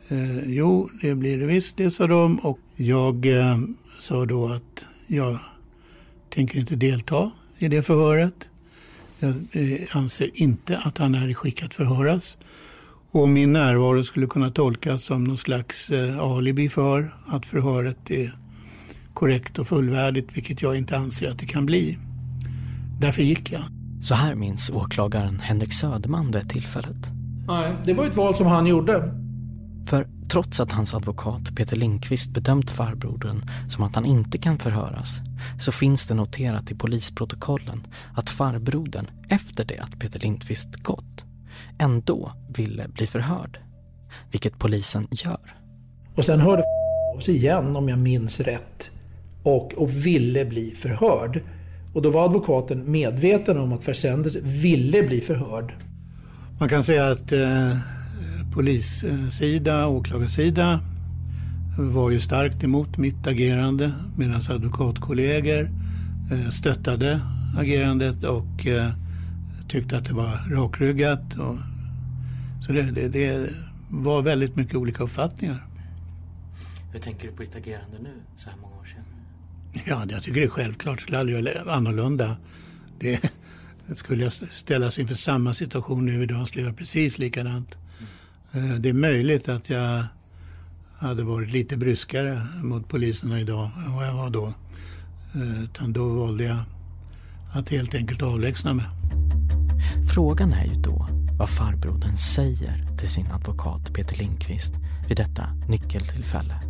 [0.08, 3.58] Eh, jo, det blir det visst, det sa de och jag eh,
[4.00, 5.38] sa då att jag
[6.30, 8.48] tänker inte delta i det förhöret.
[9.18, 12.36] Jag eh, anser inte att han är i skick att förhöras.
[13.10, 18.32] Och min närvaro skulle kunna tolkas som någon slags eh, alibi för att förhöret är
[19.14, 21.98] korrekt och fullvärdigt, vilket jag inte anser att det kan bli.
[23.00, 23.62] Därför gick jag.
[24.02, 27.10] Så här minns åklagaren Henrik Söderman det tillfället.
[27.46, 29.23] Nej, det var ett val som han gjorde.
[29.86, 35.20] För trots att hans advokat Peter Linkvist bedömt farbrodern som att han inte kan förhöras
[35.60, 37.82] så finns det noterat i polisprotokollen
[38.14, 41.24] att farbrodern efter det att Peter Lindqvist gått
[41.78, 43.58] ändå ville bli förhörd.
[44.30, 45.54] Vilket polisen gör.
[46.14, 46.62] Och sen hörde
[47.14, 48.90] av sig igen om jag minns rätt
[49.42, 51.40] och, och ville bli förhörd.
[51.94, 55.74] Och då var advokaten medveten om att Versendes ville bli förhörd.
[56.58, 57.76] Man kan säga att eh,
[58.54, 60.80] polissida och åklagarsida
[61.78, 65.70] var ju starkt emot mitt agerande medan advokatkollegor
[66.32, 67.20] eh, stöttade
[67.58, 68.90] agerandet och eh,
[69.68, 71.56] tyckte att det var rakryggat och
[72.66, 73.50] Så det, det, det
[73.90, 75.66] var väldigt mycket olika uppfattningar.
[76.92, 79.84] Hur tänker du på ditt agerande nu, så här många år senare?
[79.86, 81.00] Ja, jag tycker det är självklart.
[81.00, 82.36] Skulle aldrig göra annorlunda.
[82.98, 83.30] Det,
[83.94, 87.76] skulle jag ställas inför samma situation nu idag skulle jag göra precis likadant.
[88.54, 90.04] Eh, det är möjligt att jag
[90.98, 94.46] hade varit lite bryskare mot poliserna idag än vad jag var då.
[95.34, 96.58] Eh, utan då valde jag
[97.52, 98.86] att helt enkelt avlägsna mig.
[100.14, 104.74] Frågan är ju då vad farbrodern säger till sin advokat Peter Lindqvist
[105.08, 106.60] vid detta nyckeltillfälle.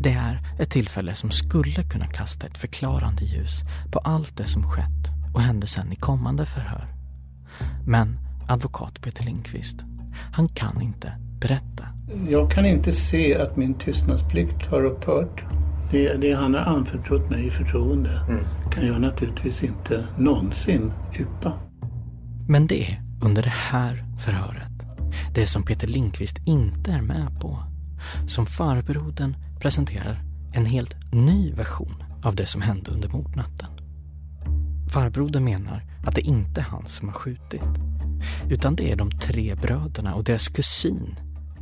[0.00, 3.62] Det är ett tillfälle som skulle kunna kasta ett förklarande ljus
[3.92, 6.94] på allt det som skett och hände sen i kommande förhör.
[7.86, 8.18] Men
[8.48, 9.84] advokat Peter Lindqvist,
[10.32, 11.84] han kan inte berätta.
[12.28, 15.44] Jag kan inte se att min tystnadsplikt har upphört.
[15.90, 18.44] Det, det han har anförtrott mig i förtroende mm.
[18.72, 21.52] kan jag naturligtvis inte någonsin yppa.
[22.48, 24.72] Men det är under det här förhöret,
[25.34, 27.58] det som Peter Lindqvist inte är med på,
[28.26, 33.68] som farbrodern presenterar en helt ny version av det som hände under mordnatten.
[34.88, 37.62] Farbrodern menar att det inte är han som har skjutit,
[38.50, 41.14] utan det är de tre bröderna och deras kusin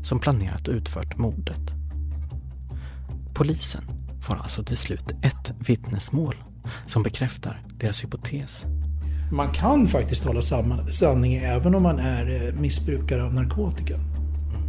[0.02, 1.72] som planerat och utfört mordet.
[3.34, 3.84] Polisen
[4.22, 6.34] får alltså till slut ett vittnesmål
[6.86, 8.64] som bekräftar deras hypotes.
[9.32, 10.42] Man kan faktiskt tala
[10.90, 13.94] sanning även om man är eh, missbrukare av narkotika.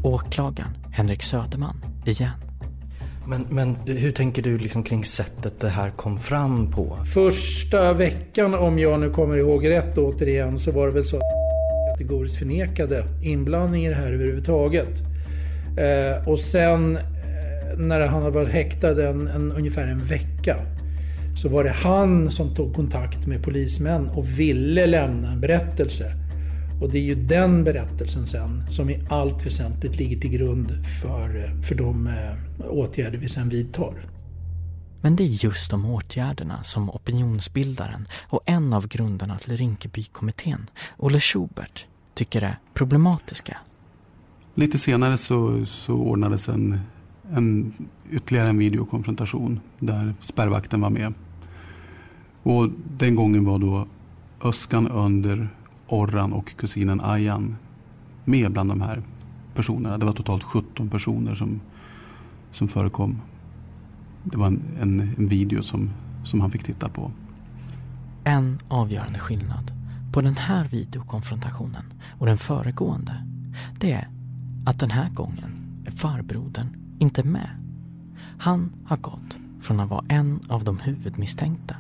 [0.04, 2.32] Åklagaren Henrik Söderman igen.
[3.28, 6.98] Men, men hur tänker du liksom kring sättet det här kom fram på?
[7.14, 11.45] Första veckan, om jag nu kommer ihåg rätt återigen, så var det väl så att
[11.96, 15.02] kategoriskt förnekade inblandning i det här överhuvudtaget.
[15.78, 20.58] Eh, och sen eh, när han hade varit häktad en, en, ungefär en vecka
[21.36, 26.06] så var det han som tog kontakt med polismän och ville lämna en berättelse.
[26.82, 30.72] Och det är ju den berättelsen sen som i allt väsentligt ligger till grund
[31.02, 34.15] för, för de eh, åtgärder vi sen vidtar.
[35.06, 41.20] Men det är just de åtgärderna som opinionsbildaren och en av grundarna till Rinkebykommittén, Olle
[41.20, 43.58] Schubert, tycker är problematiska.
[44.56, 46.80] Lite senare så, så ordnades en,
[47.32, 47.74] en,
[48.12, 51.14] ytterligare en videokonfrontation där spärrvakten var med.
[52.44, 53.88] Och den gången var då
[54.44, 55.50] Öskan Önder
[55.88, 57.56] Orran och kusinen Ayan
[58.24, 59.02] med bland de här
[59.56, 59.98] personerna.
[59.98, 61.62] Det var totalt 17 personer som,
[62.52, 63.22] som förekom.
[64.26, 65.90] Det var en, en, en video som,
[66.24, 67.12] som han fick titta på.
[68.24, 69.72] En avgörande skillnad
[70.14, 71.84] på den här videokonfrontationen
[72.20, 73.26] och den föregående
[73.80, 74.08] det är
[74.66, 75.52] att den här gången
[75.86, 76.68] är farbrodern
[77.00, 77.50] inte med.
[78.38, 81.76] Han har gått från att vara en av de huvudmisstänkta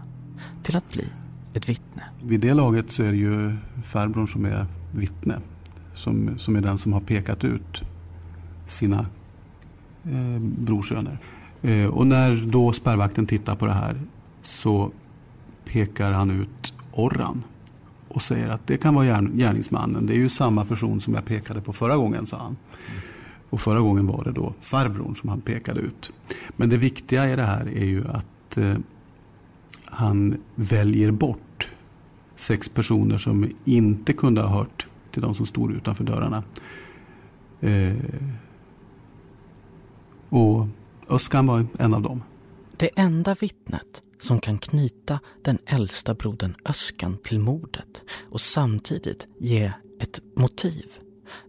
[0.63, 1.05] till att bli
[1.53, 2.03] ett vittne.
[2.23, 5.39] Vid det laget så är det ju farbrorn som är vittne.
[5.93, 7.83] Som, som är den som har pekat ut
[8.65, 9.05] sina
[10.03, 11.19] eh, brorsöner.
[11.65, 13.95] Eh, och när då spärrvakten tittar på det här
[14.41, 14.91] så
[15.65, 17.43] pekar han ut Orran
[18.07, 20.05] och säger att det kan vara gärningsmannen.
[20.05, 22.57] Det är ju samma person som jag pekade på förra gången, sa han.
[23.49, 26.11] Och förra gången var det då farbrorn som han pekade ut.
[26.55, 28.75] Men det viktiga i det här är ju att eh,
[29.85, 31.69] han väljer bort
[32.35, 36.43] sex personer som inte kunde ha hört till de som stod utanför dörrarna.
[37.61, 37.95] Eh,
[40.29, 40.67] och
[41.09, 42.23] Öskan var en av dem.
[42.77, 49.71] Det enda vittnet som kan knyta den äldsta brodern Öskan till mordet och samtidigt ge
[49.99, 50.85] ett motiv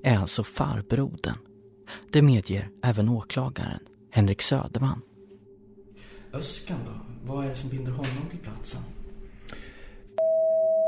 [0.02, 1.38] är alltså farbrodern.
[2.12, 3.80] Det medger även åklagaren
[4.10, 5.00] Henrik Söderman.
[6.32, 7.00] Öskan då?
[7.32, 8.80] Vad är det som binder honom till platsen?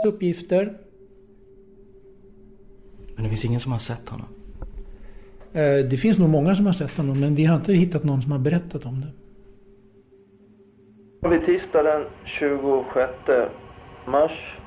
[0.07, 0.81] Uppgifter.
[3.15, 4.38] Men det finns ingen som har sett honom?
[5.53, 8.23] Eh, det finns nog många som har sett honom men vi har inte hittat någon
[8.23, 9.13] som har berättat om det.
[11.29, 13.13] Vid tisdag den 26
[14.07, 14.59] mars.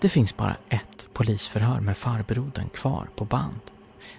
[0.00, 3.60] Det finns bara ett polisförhör med farbrodern kvar på band.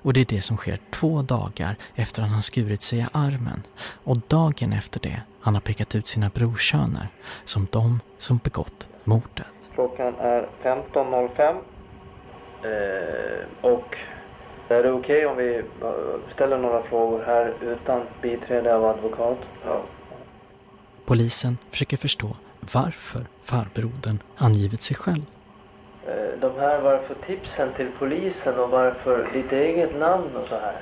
[0.02, 3.64] Och det är det som sker två dagar efter att han skurit sig i armen
[4.04, 7.08] och dagen efter det han har pekat ut sina brorsöner
[7.46, 9.70] som de som begått mordet.
[9.74, 11.58] Klockan är 15.05
[12.64, 13.98] eh, och
[14.74, 15.64] är det okej okay om vi
[16.34, 19.38] ställer några frågor här utan biträde av advokat?
[19.66, 19.82] Ja.
[21.06, 22.28] Polisen försöker förstå
[22.74, 25.26] varför farbrodern angivit sig själv.
[26.08, 30.82] Eh, de här, varför tipsen till polisen och varför ditt eget namn och så här?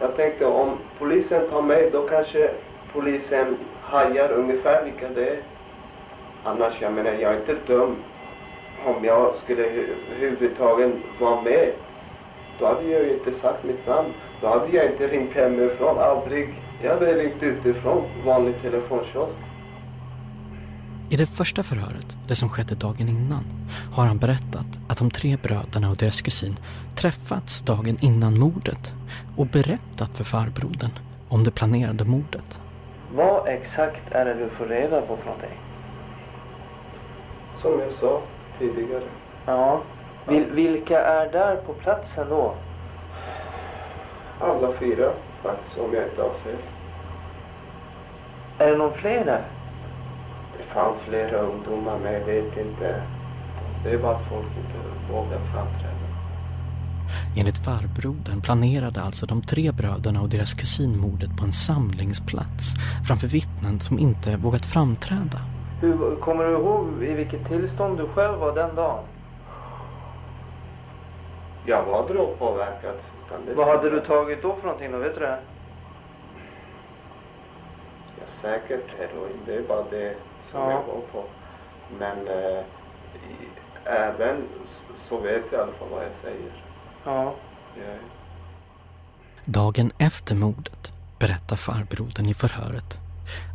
[0.00, 2.50] Jag tänkte om polisen tar mig då kanske
[2.92, 5.42] polisen hajar ungefär vilka det är.
[6.44, 7.96] Annars, jag menar, jag är inte dum
[8.86, 11.72] om jag skulle överhuvudtaget vara med
[12.58, 14.12] då hade jag ju inte sagt mitt namn.
[14.40, 16.54] Då hade jag inte ringt hemifrån, aldrig.
[16.82, 19.36] Jag hade ringt utifrån, vanlig telefonkiosk.
[21.10, 23.44] I det första förhöret, det som skedde dagen innan,
[23.94, 26.56] har han berättat att de tre bröderna och deras kusin
[26.96, 28.94] träffats dagen innan mordet
[29.36, 30.90] och berättat för farbrodern
[31.28, 32.60] om det planerade mordet.
[33.14, 35.58] Vad exakt är det du får reda på för någonting?
[37.62, 38.22] Som jag sa
[38.58, 39.04] tidigare.
[39.46, 39.82] Ja.
[40.28, 42.54] Vil, vilka är där på platsen då?
[44.40, 45.12] Alla fyra
[45.42, 46.62] faktiskt, om jag inte har fel.
[48.58, 49.44] Är det någon fler där?
[50.58, 53.02] Det fanns flera ungdomar, men jag vet inte.
[53.84, 55.96] Det är bara att folk inte vågar framträda.
[57.36, 62.74] Enligt farbrodern planerade alltså de tre bröderna och deras kusin mordet på en samlingsplats
[63.08, 65.38] framför vittnen som inte vågat framträda.
[65.80, 69.04] Hur, kommer du ihåg i vilket tillstånd du själv var den dagen?
[71.66, 72.94] Jag var drogpåverkad.
[73.54, 74.98] Vad hade du tagit då för någonting då?
[74.98, 75.38] Vet du det?
[78.18, 79.40] Ja, säkert heroin.
[79.46, 80.14] Det är bara det
[80.50, 80.70] som Ja.
[80.70, 81.24] jag går på.
[81.98, 82.58] Men eh,
[83.14, 83.48] i,
[83.84, 84.44] även
[85.08, 86.64] så vet jag i alla fall vad jag säger.
[87.04, 87.34] Ja.
[87.76, 87.96] Jag,
[89.44, 92.98] Dagen efter mordet berättar farbrodern i förhöret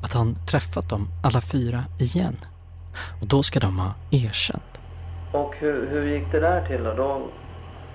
[0.04, 2.38] att han träffat dem alla fyra igen.
[3.22, 4.82] Och då ska de ha erkänt.
[5.34, 6.94] Och hur, hur gick det där till då?
[6.94, 7.22] då?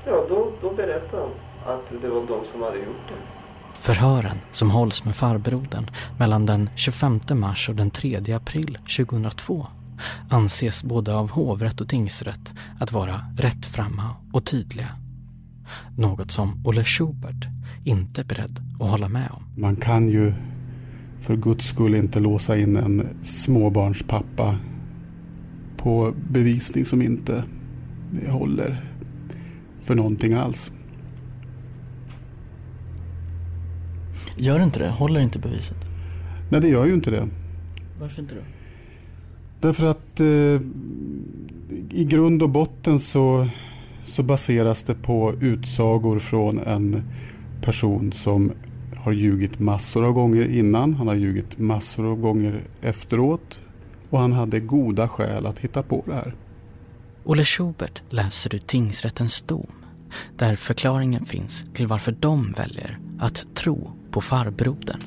[0.06, 1.30] Ja, då, då berättade de
[1.70, 3.36] att det var de som hade gjort det.
[3.80, 9.66] Förhören som hålls med farbrodern mellan den 25 mars och den 3 april 2002
[10.30, 14.88] anses både av hovrätt och tingsrätt att vara rättframma och tydliga.
[15.96, 17.46] Något som Olle Schubert
[17.84, 19.62] inte är beredd att hålla med om.
[19.62, 20.32] Man kan ju
[21.20, 24.58] för guds skull inte låsa in en småbarnspappa
[25.76, 27.44] på bevisning som inte
[28.28, 28.95] håller
[29.86, 30.72] för någonting alls.
[34.36, 34.90] Gör inte det?
[34.90, 35.76] Håller inte beviset?
[36.50, 37.28] Nej, det gör ju inte det.
[38.00, 38.40] Varför inte då?
[39.60, 40.60] Därför att eh,
[41.90, 43.48] i grund och botten så,
[44.04, 47.02] så baseras det på utsagor från en
[47.62, 48.52] person som
[48.96, 50.94] har ljugit massor av gånger innan.
[50.94, 53.62] Han har ljugit massor av gånger efteråt.
[54.10, 56.34] Och han hade goda skäl att hitta på det här.
[57.28, 59.66] Olle Schubert läser ur tingsrättens dom
[60.36, 65.00] där förklaringen finns till varför de väljer att tro på farbrodern.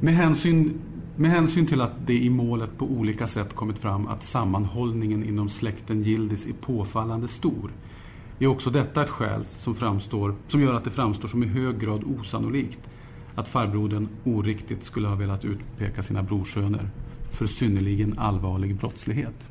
[0.00, 0.80] Med hänsyn,
[1.16, 5.48] med hänsyn till att det i målet på olika sätt kommit fram att sammanhållningen inom
[5.48, 7.70] släkten Gildis är påfallande stor
[8.38, 11.80] är också detta ett skäl som, framstår, som gör att det framstår som i hög
[11.80, 12.80] grad osannolikt
[13.34, 16.90] att farbrodern oriktigt skulle ha velat utpeka sina brorsöner
[17.30, 19.48] för synnerligen allvarlig brottslighet.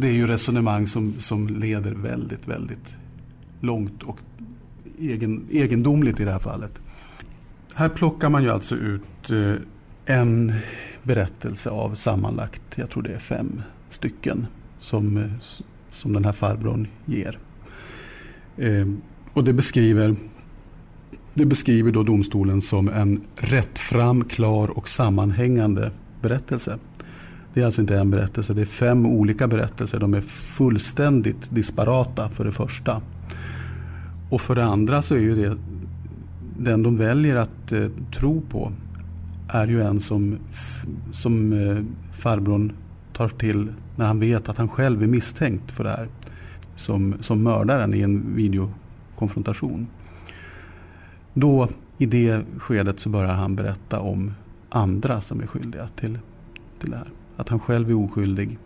[0.00, 2.96] Det är ju resonemang som, som leder väldigt, väldigt
[3.60, 4.18] långt och
[4.98, 6.80] egen, egendomligt i det här fallet.
[7.74, 9.54] Här plockar man ju alltså ut eh,
[10.04, 10.52] en
[11.02, 14.46] berättelse av sammanlagt, jag tror det är fem stycken,
[14.78, 15.30] som, eh,
[15.92, 17.38] som den här farbrorn ger.
[18.56, 18.88] Eh,
[19.32, 20.16] och det beskriver,
[21.34, 25.90] det beskriver då domstolen som en rättfram, klar och sammanhängande
[26.20, 26.78] berättelse.
[27.54, 29.98] Det är alltså inte en berättelse, det är fem olika berättelser.
[29.98, 33.02] De är fullständigt disparata för det första.
[34.30, 35.58] Och för det andra så är ju det
[36.58, 38.72] den de väljer att eh, tro på
[39.48, 40.38] är ju en som,
[41.12, 42.72] som eh, farbrorn
[43.12, 46.08] tar till när han vet att han själv är misstänkt för det här.
[46.76, 49.86] Som, som mördaren i en videokonfrontation.
[51.34, 54.34] Då i det skedet så börjar han berätta om
[54.68, 56.18] andra som är skyldiga till,
[56.78, 57.08] till det här.
[57.40, 58.58] Att han själv är oskyldig.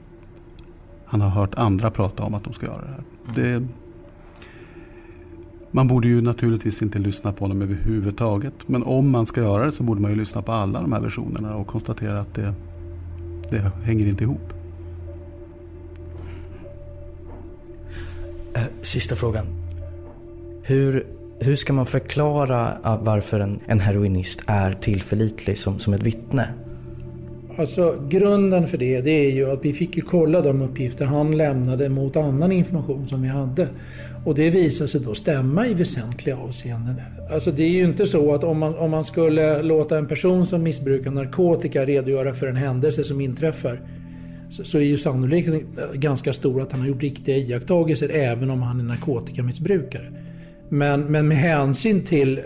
[1.04, 3.04] Han har hört andra prata om att de ska göra det här.
[3.34, 3.66] Det,
[5.70, 8.54] man borde ju naturligtvis inte lyssna på honom överhuvudtaget.
[8.66, 11.00] Men om man ska göra det så borde man ju lyssna på alla de här
[11.00, 12.54] versionerna och konstatera att det,
[13.50, 14.52] det hänger inte ihop.
[18.54, 19.46] Eh, Sista frågan.
[20.62, 21.06] Hur,
[21.40, 26.48] hur ska man förklara ah, varför en, en heroinist är tillförlitlig som, som ett vittne?
[27.56, 31.36] Alltså grunden för det, det är ju att vi fick ju kolla de uppgifter han
[31.36, 33.68] lämnade mot annan information som vi hade.
[34.24, 36.94] Och det visade sig då stämma i väsentliga avseenden.
[37.30, 40.46] Alltså det är ju inte så att om man, om man skulle låta en person
[40.46, 43.80] som missbrukar narkotika redogöra för en händelse som inträffar
[44.50, 48.62] så, så är ju sannolikheten ganska stor att han har gjort riktiga iakttagelser även om
[48.62, 50.12] han är narkotikamissbrukare.
[50.68, 52.44] Men, men med hänsyn till eh,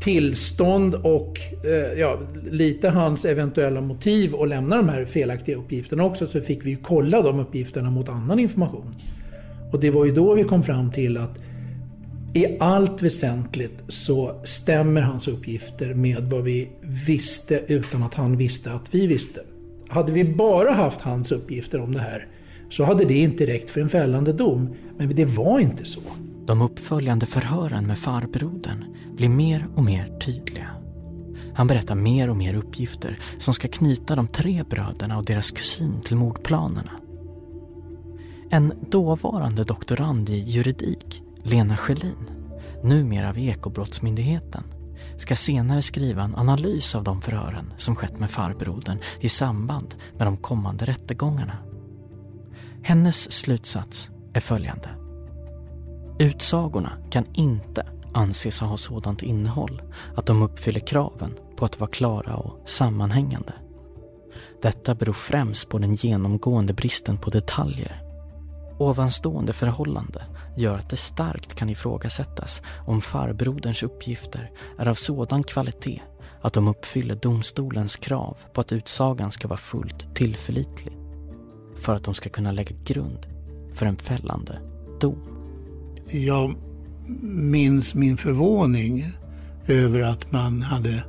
[0.00, 2.18] tillstånd och eh, ja,
[2.50, 7.22] lite hans eventuella motiv att lämna de här felaktiga uppgifterna också så fick vi kolla
[7.22, 8.94] de uppgifterna mot annan information.
[9.72, 11.42] Och det var ju då vi kom fram till att
[12.34, 16.68] i allt väsentligt så stämmer hans uppgifter med vad vi
[17.06, 19.40] visste utan att han visste att vi visste.
[19.88, 22.26] Hade vi bara haft hans uppgifter om det här
[22.68, 24.74] så hade det inte räckt för en fällande dom.
[24.98, 26.00] Men det var inte så.
[26.48, 28.84] De uppföljande förhören med farbrodern
[29.16, 30.70] blir mer och mer tydliga.
[31.54, 36.00] Han berättar mer och mer uppgifter som ska knyta de tre bröderna och deras kusin
[36.00, 36.90] till mordplanerna.
[38.50, 42.26] En dåvarande doktorand i juridik, Lena Schelin,
[42.82, 44.62] numera vid Ekobrottsmyndigheten,
[45.16, 50.26] ska senare skriva en analys av de förhören som skett med farbrodern i samband med
[50.26, 51.56] de kommande rättegångarna.
[52.82, 55.07] Hennes slutsats är följande.
[56.18, 59.82] Utsagorna kan inte anses ha sådant innehåll
[60.16, 63.52] att de uppfyller kraven på att vara klara och sammanhängande.
[64.62, 68.02] Detta beror främst på den genomgående bristen på detaljer.
[68.78, 70.24] Ovanstående förhållande
[70.56, 76.02] gör att det starkt kan ifrågasättas om farbroderns uppgifter är av sådan kvalitet
[76.40, 80.98] att de uppfyller domstolens krav på att utsagan ska vara fullt tillförlitlig
[81.80, 83.26] för att de ska kunna lägga grund
[83.74, 84.60] för en fällande
[85.00, 85.37] dom.
[86.10, 86.54] Jag
[87.30, 89.12] minns min förvåning
[89.66, 91.02] över att man hade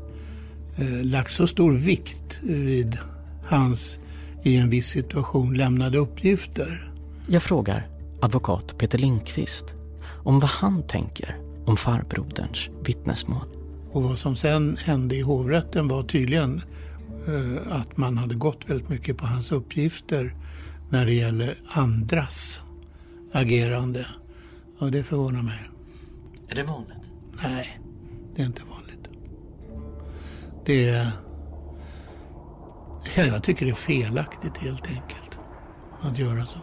[0.78, 2.98] eh, lagt så stor vikt vid
[3.46, 4.00] hans
[4.44, 6.92] i en viss situation lämnade uppgifter.
[7.28, 7.88] Jag frågar
[8.22, 9.66] advokat Peter Lindqvist
[10.24, 13.48] om vad han tänker om farbroderns vittnesmål.
[13.92, 16.62] Och vad som sen hände i hovrätten var tydligen
[17.28, 20.36] eh, att man hade gått väldigt mycket på hans uppgifter
[20.90, 22.62] när det gäller andras
[23.32, 24.06] agerande.
[24.80, 25.70] Och det förvånar mig.
[26.50, 27.10] Är det vanligt?
[27.44, 27.80] Nej,
[28.36, 29.08] det är inte vanligt.
[30.66, 31.08] Det är...
[33.18, 35.40] Ja, jag tycker det är felaktigt helt enkelt
[36.02, 36.60] att göra så.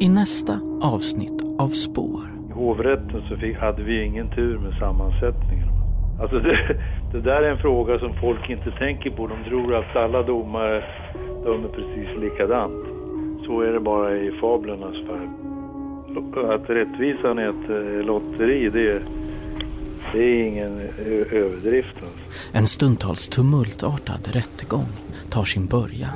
[0.00, 5.68] I nästa avsnitt av Spår I hovrätten så fick, hade vi ingen tur med sammansättningen.
[6.20, 9.26] Alltså det, det där är en fråga som folk inte tänker på.
[9.26, 10.84] De tror att alla domare
[11.44, 12.84] dömer precis likadant.
[13.46, 15.28] Så är det bara i fablernas värld.
[16.50, 19.02] Att rättvisan är ett eh, lotteri, det,
[20.12, 21.94] det är ingen eh, överdrift.
[21.94, 22.58] Alltså.
[22.58, 24.88] En stundtals tumultartad rättegång
[25.30, 26.12] tar sin början.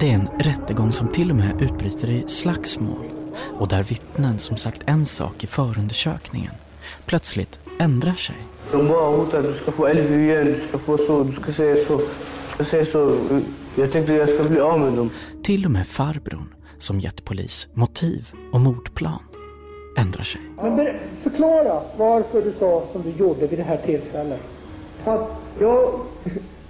[0.00, 3.19] Det är en rättegång som till och med utbryter i slagsmål
[3.58, 6.52] och där vittnen som sagt en sak i förundersökningen
[7.06, 8.36] plötsligt ändrar sig.
[8.72, 11.76] De bara hotar, du ska få LV igen, du ska få så, du ska säga
[11.86, 12.00] så.
[12.58, 13.18] Jag säger så,
[13.74, 15.10] jag tänkte jag ska bli av med dem.
[15.42, 19.22] Till och med farbrorn som gett polis motiv och mordplan
[19.98, 20.40] ändrar sig.
[20.56, 24.40] Men förklara varför du sa som du gjorde vid det här tillfället.
[25.04, 25.30] För att
[25.60, 26.00] jag,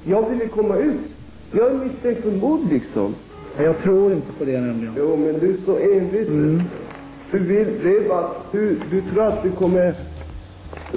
[0.04, 1.06] jag ville komma ut.
[1.52, 3.14] Jag är misstänkt för mord liksom.
[3.59, 4.94] Jag tror inte på det nämligen.
[4.98, 6.28] Jo, men du är så envis.
[6.28, 6.62] Mm.
[7.32, 9.96] Du vill leva, du, du tror att du kommer,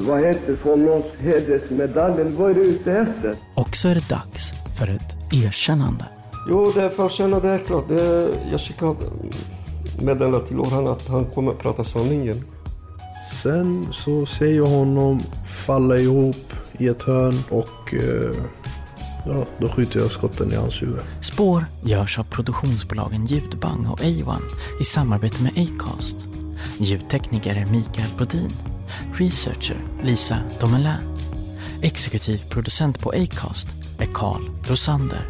[0.07, 3.35] vad heter få någons hedersmedalj, vad är du ute efter?
[3.55, 6.05] Och så är det dags för ett erkännande.
[6.49, 7.87] Jo, det är för att känna det är klart.
[7.87, 8.95] Det är, jag skickar
[10.05, 12.35] meddelande till Orhan att han kommer att prata sanningen.
[13.41, 15.21] Sen så ser jag honom
[15.65, 16.35] falla ihop
[16.77, 18.35] i ett hörn och eh,
[19.25, 20.99] ja, då skjuter jag skotten i hans huvud.
[21.21, 24.41] Spår görs av produktionsbolagen Ljudbang och A1
[24.81, 26.17] i samarbete med Acast.
[26.77, 28.51] Ljudtekniker är Mikael Brodin.
[29.13, 31.17] Researcher Lisa Domelin.
[31.81, 33.67] Exekutiv producent på Acast
[33.99, 35.27] är Carl Rosander.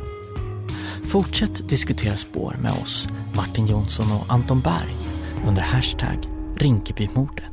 [1.04, 4.96] Fortsätt diskutera spår med oss, Martin Jonsson och Anton Berg
[5.48, 6.18] under hashtag
[6.58, 7.53] Rinkebymordet.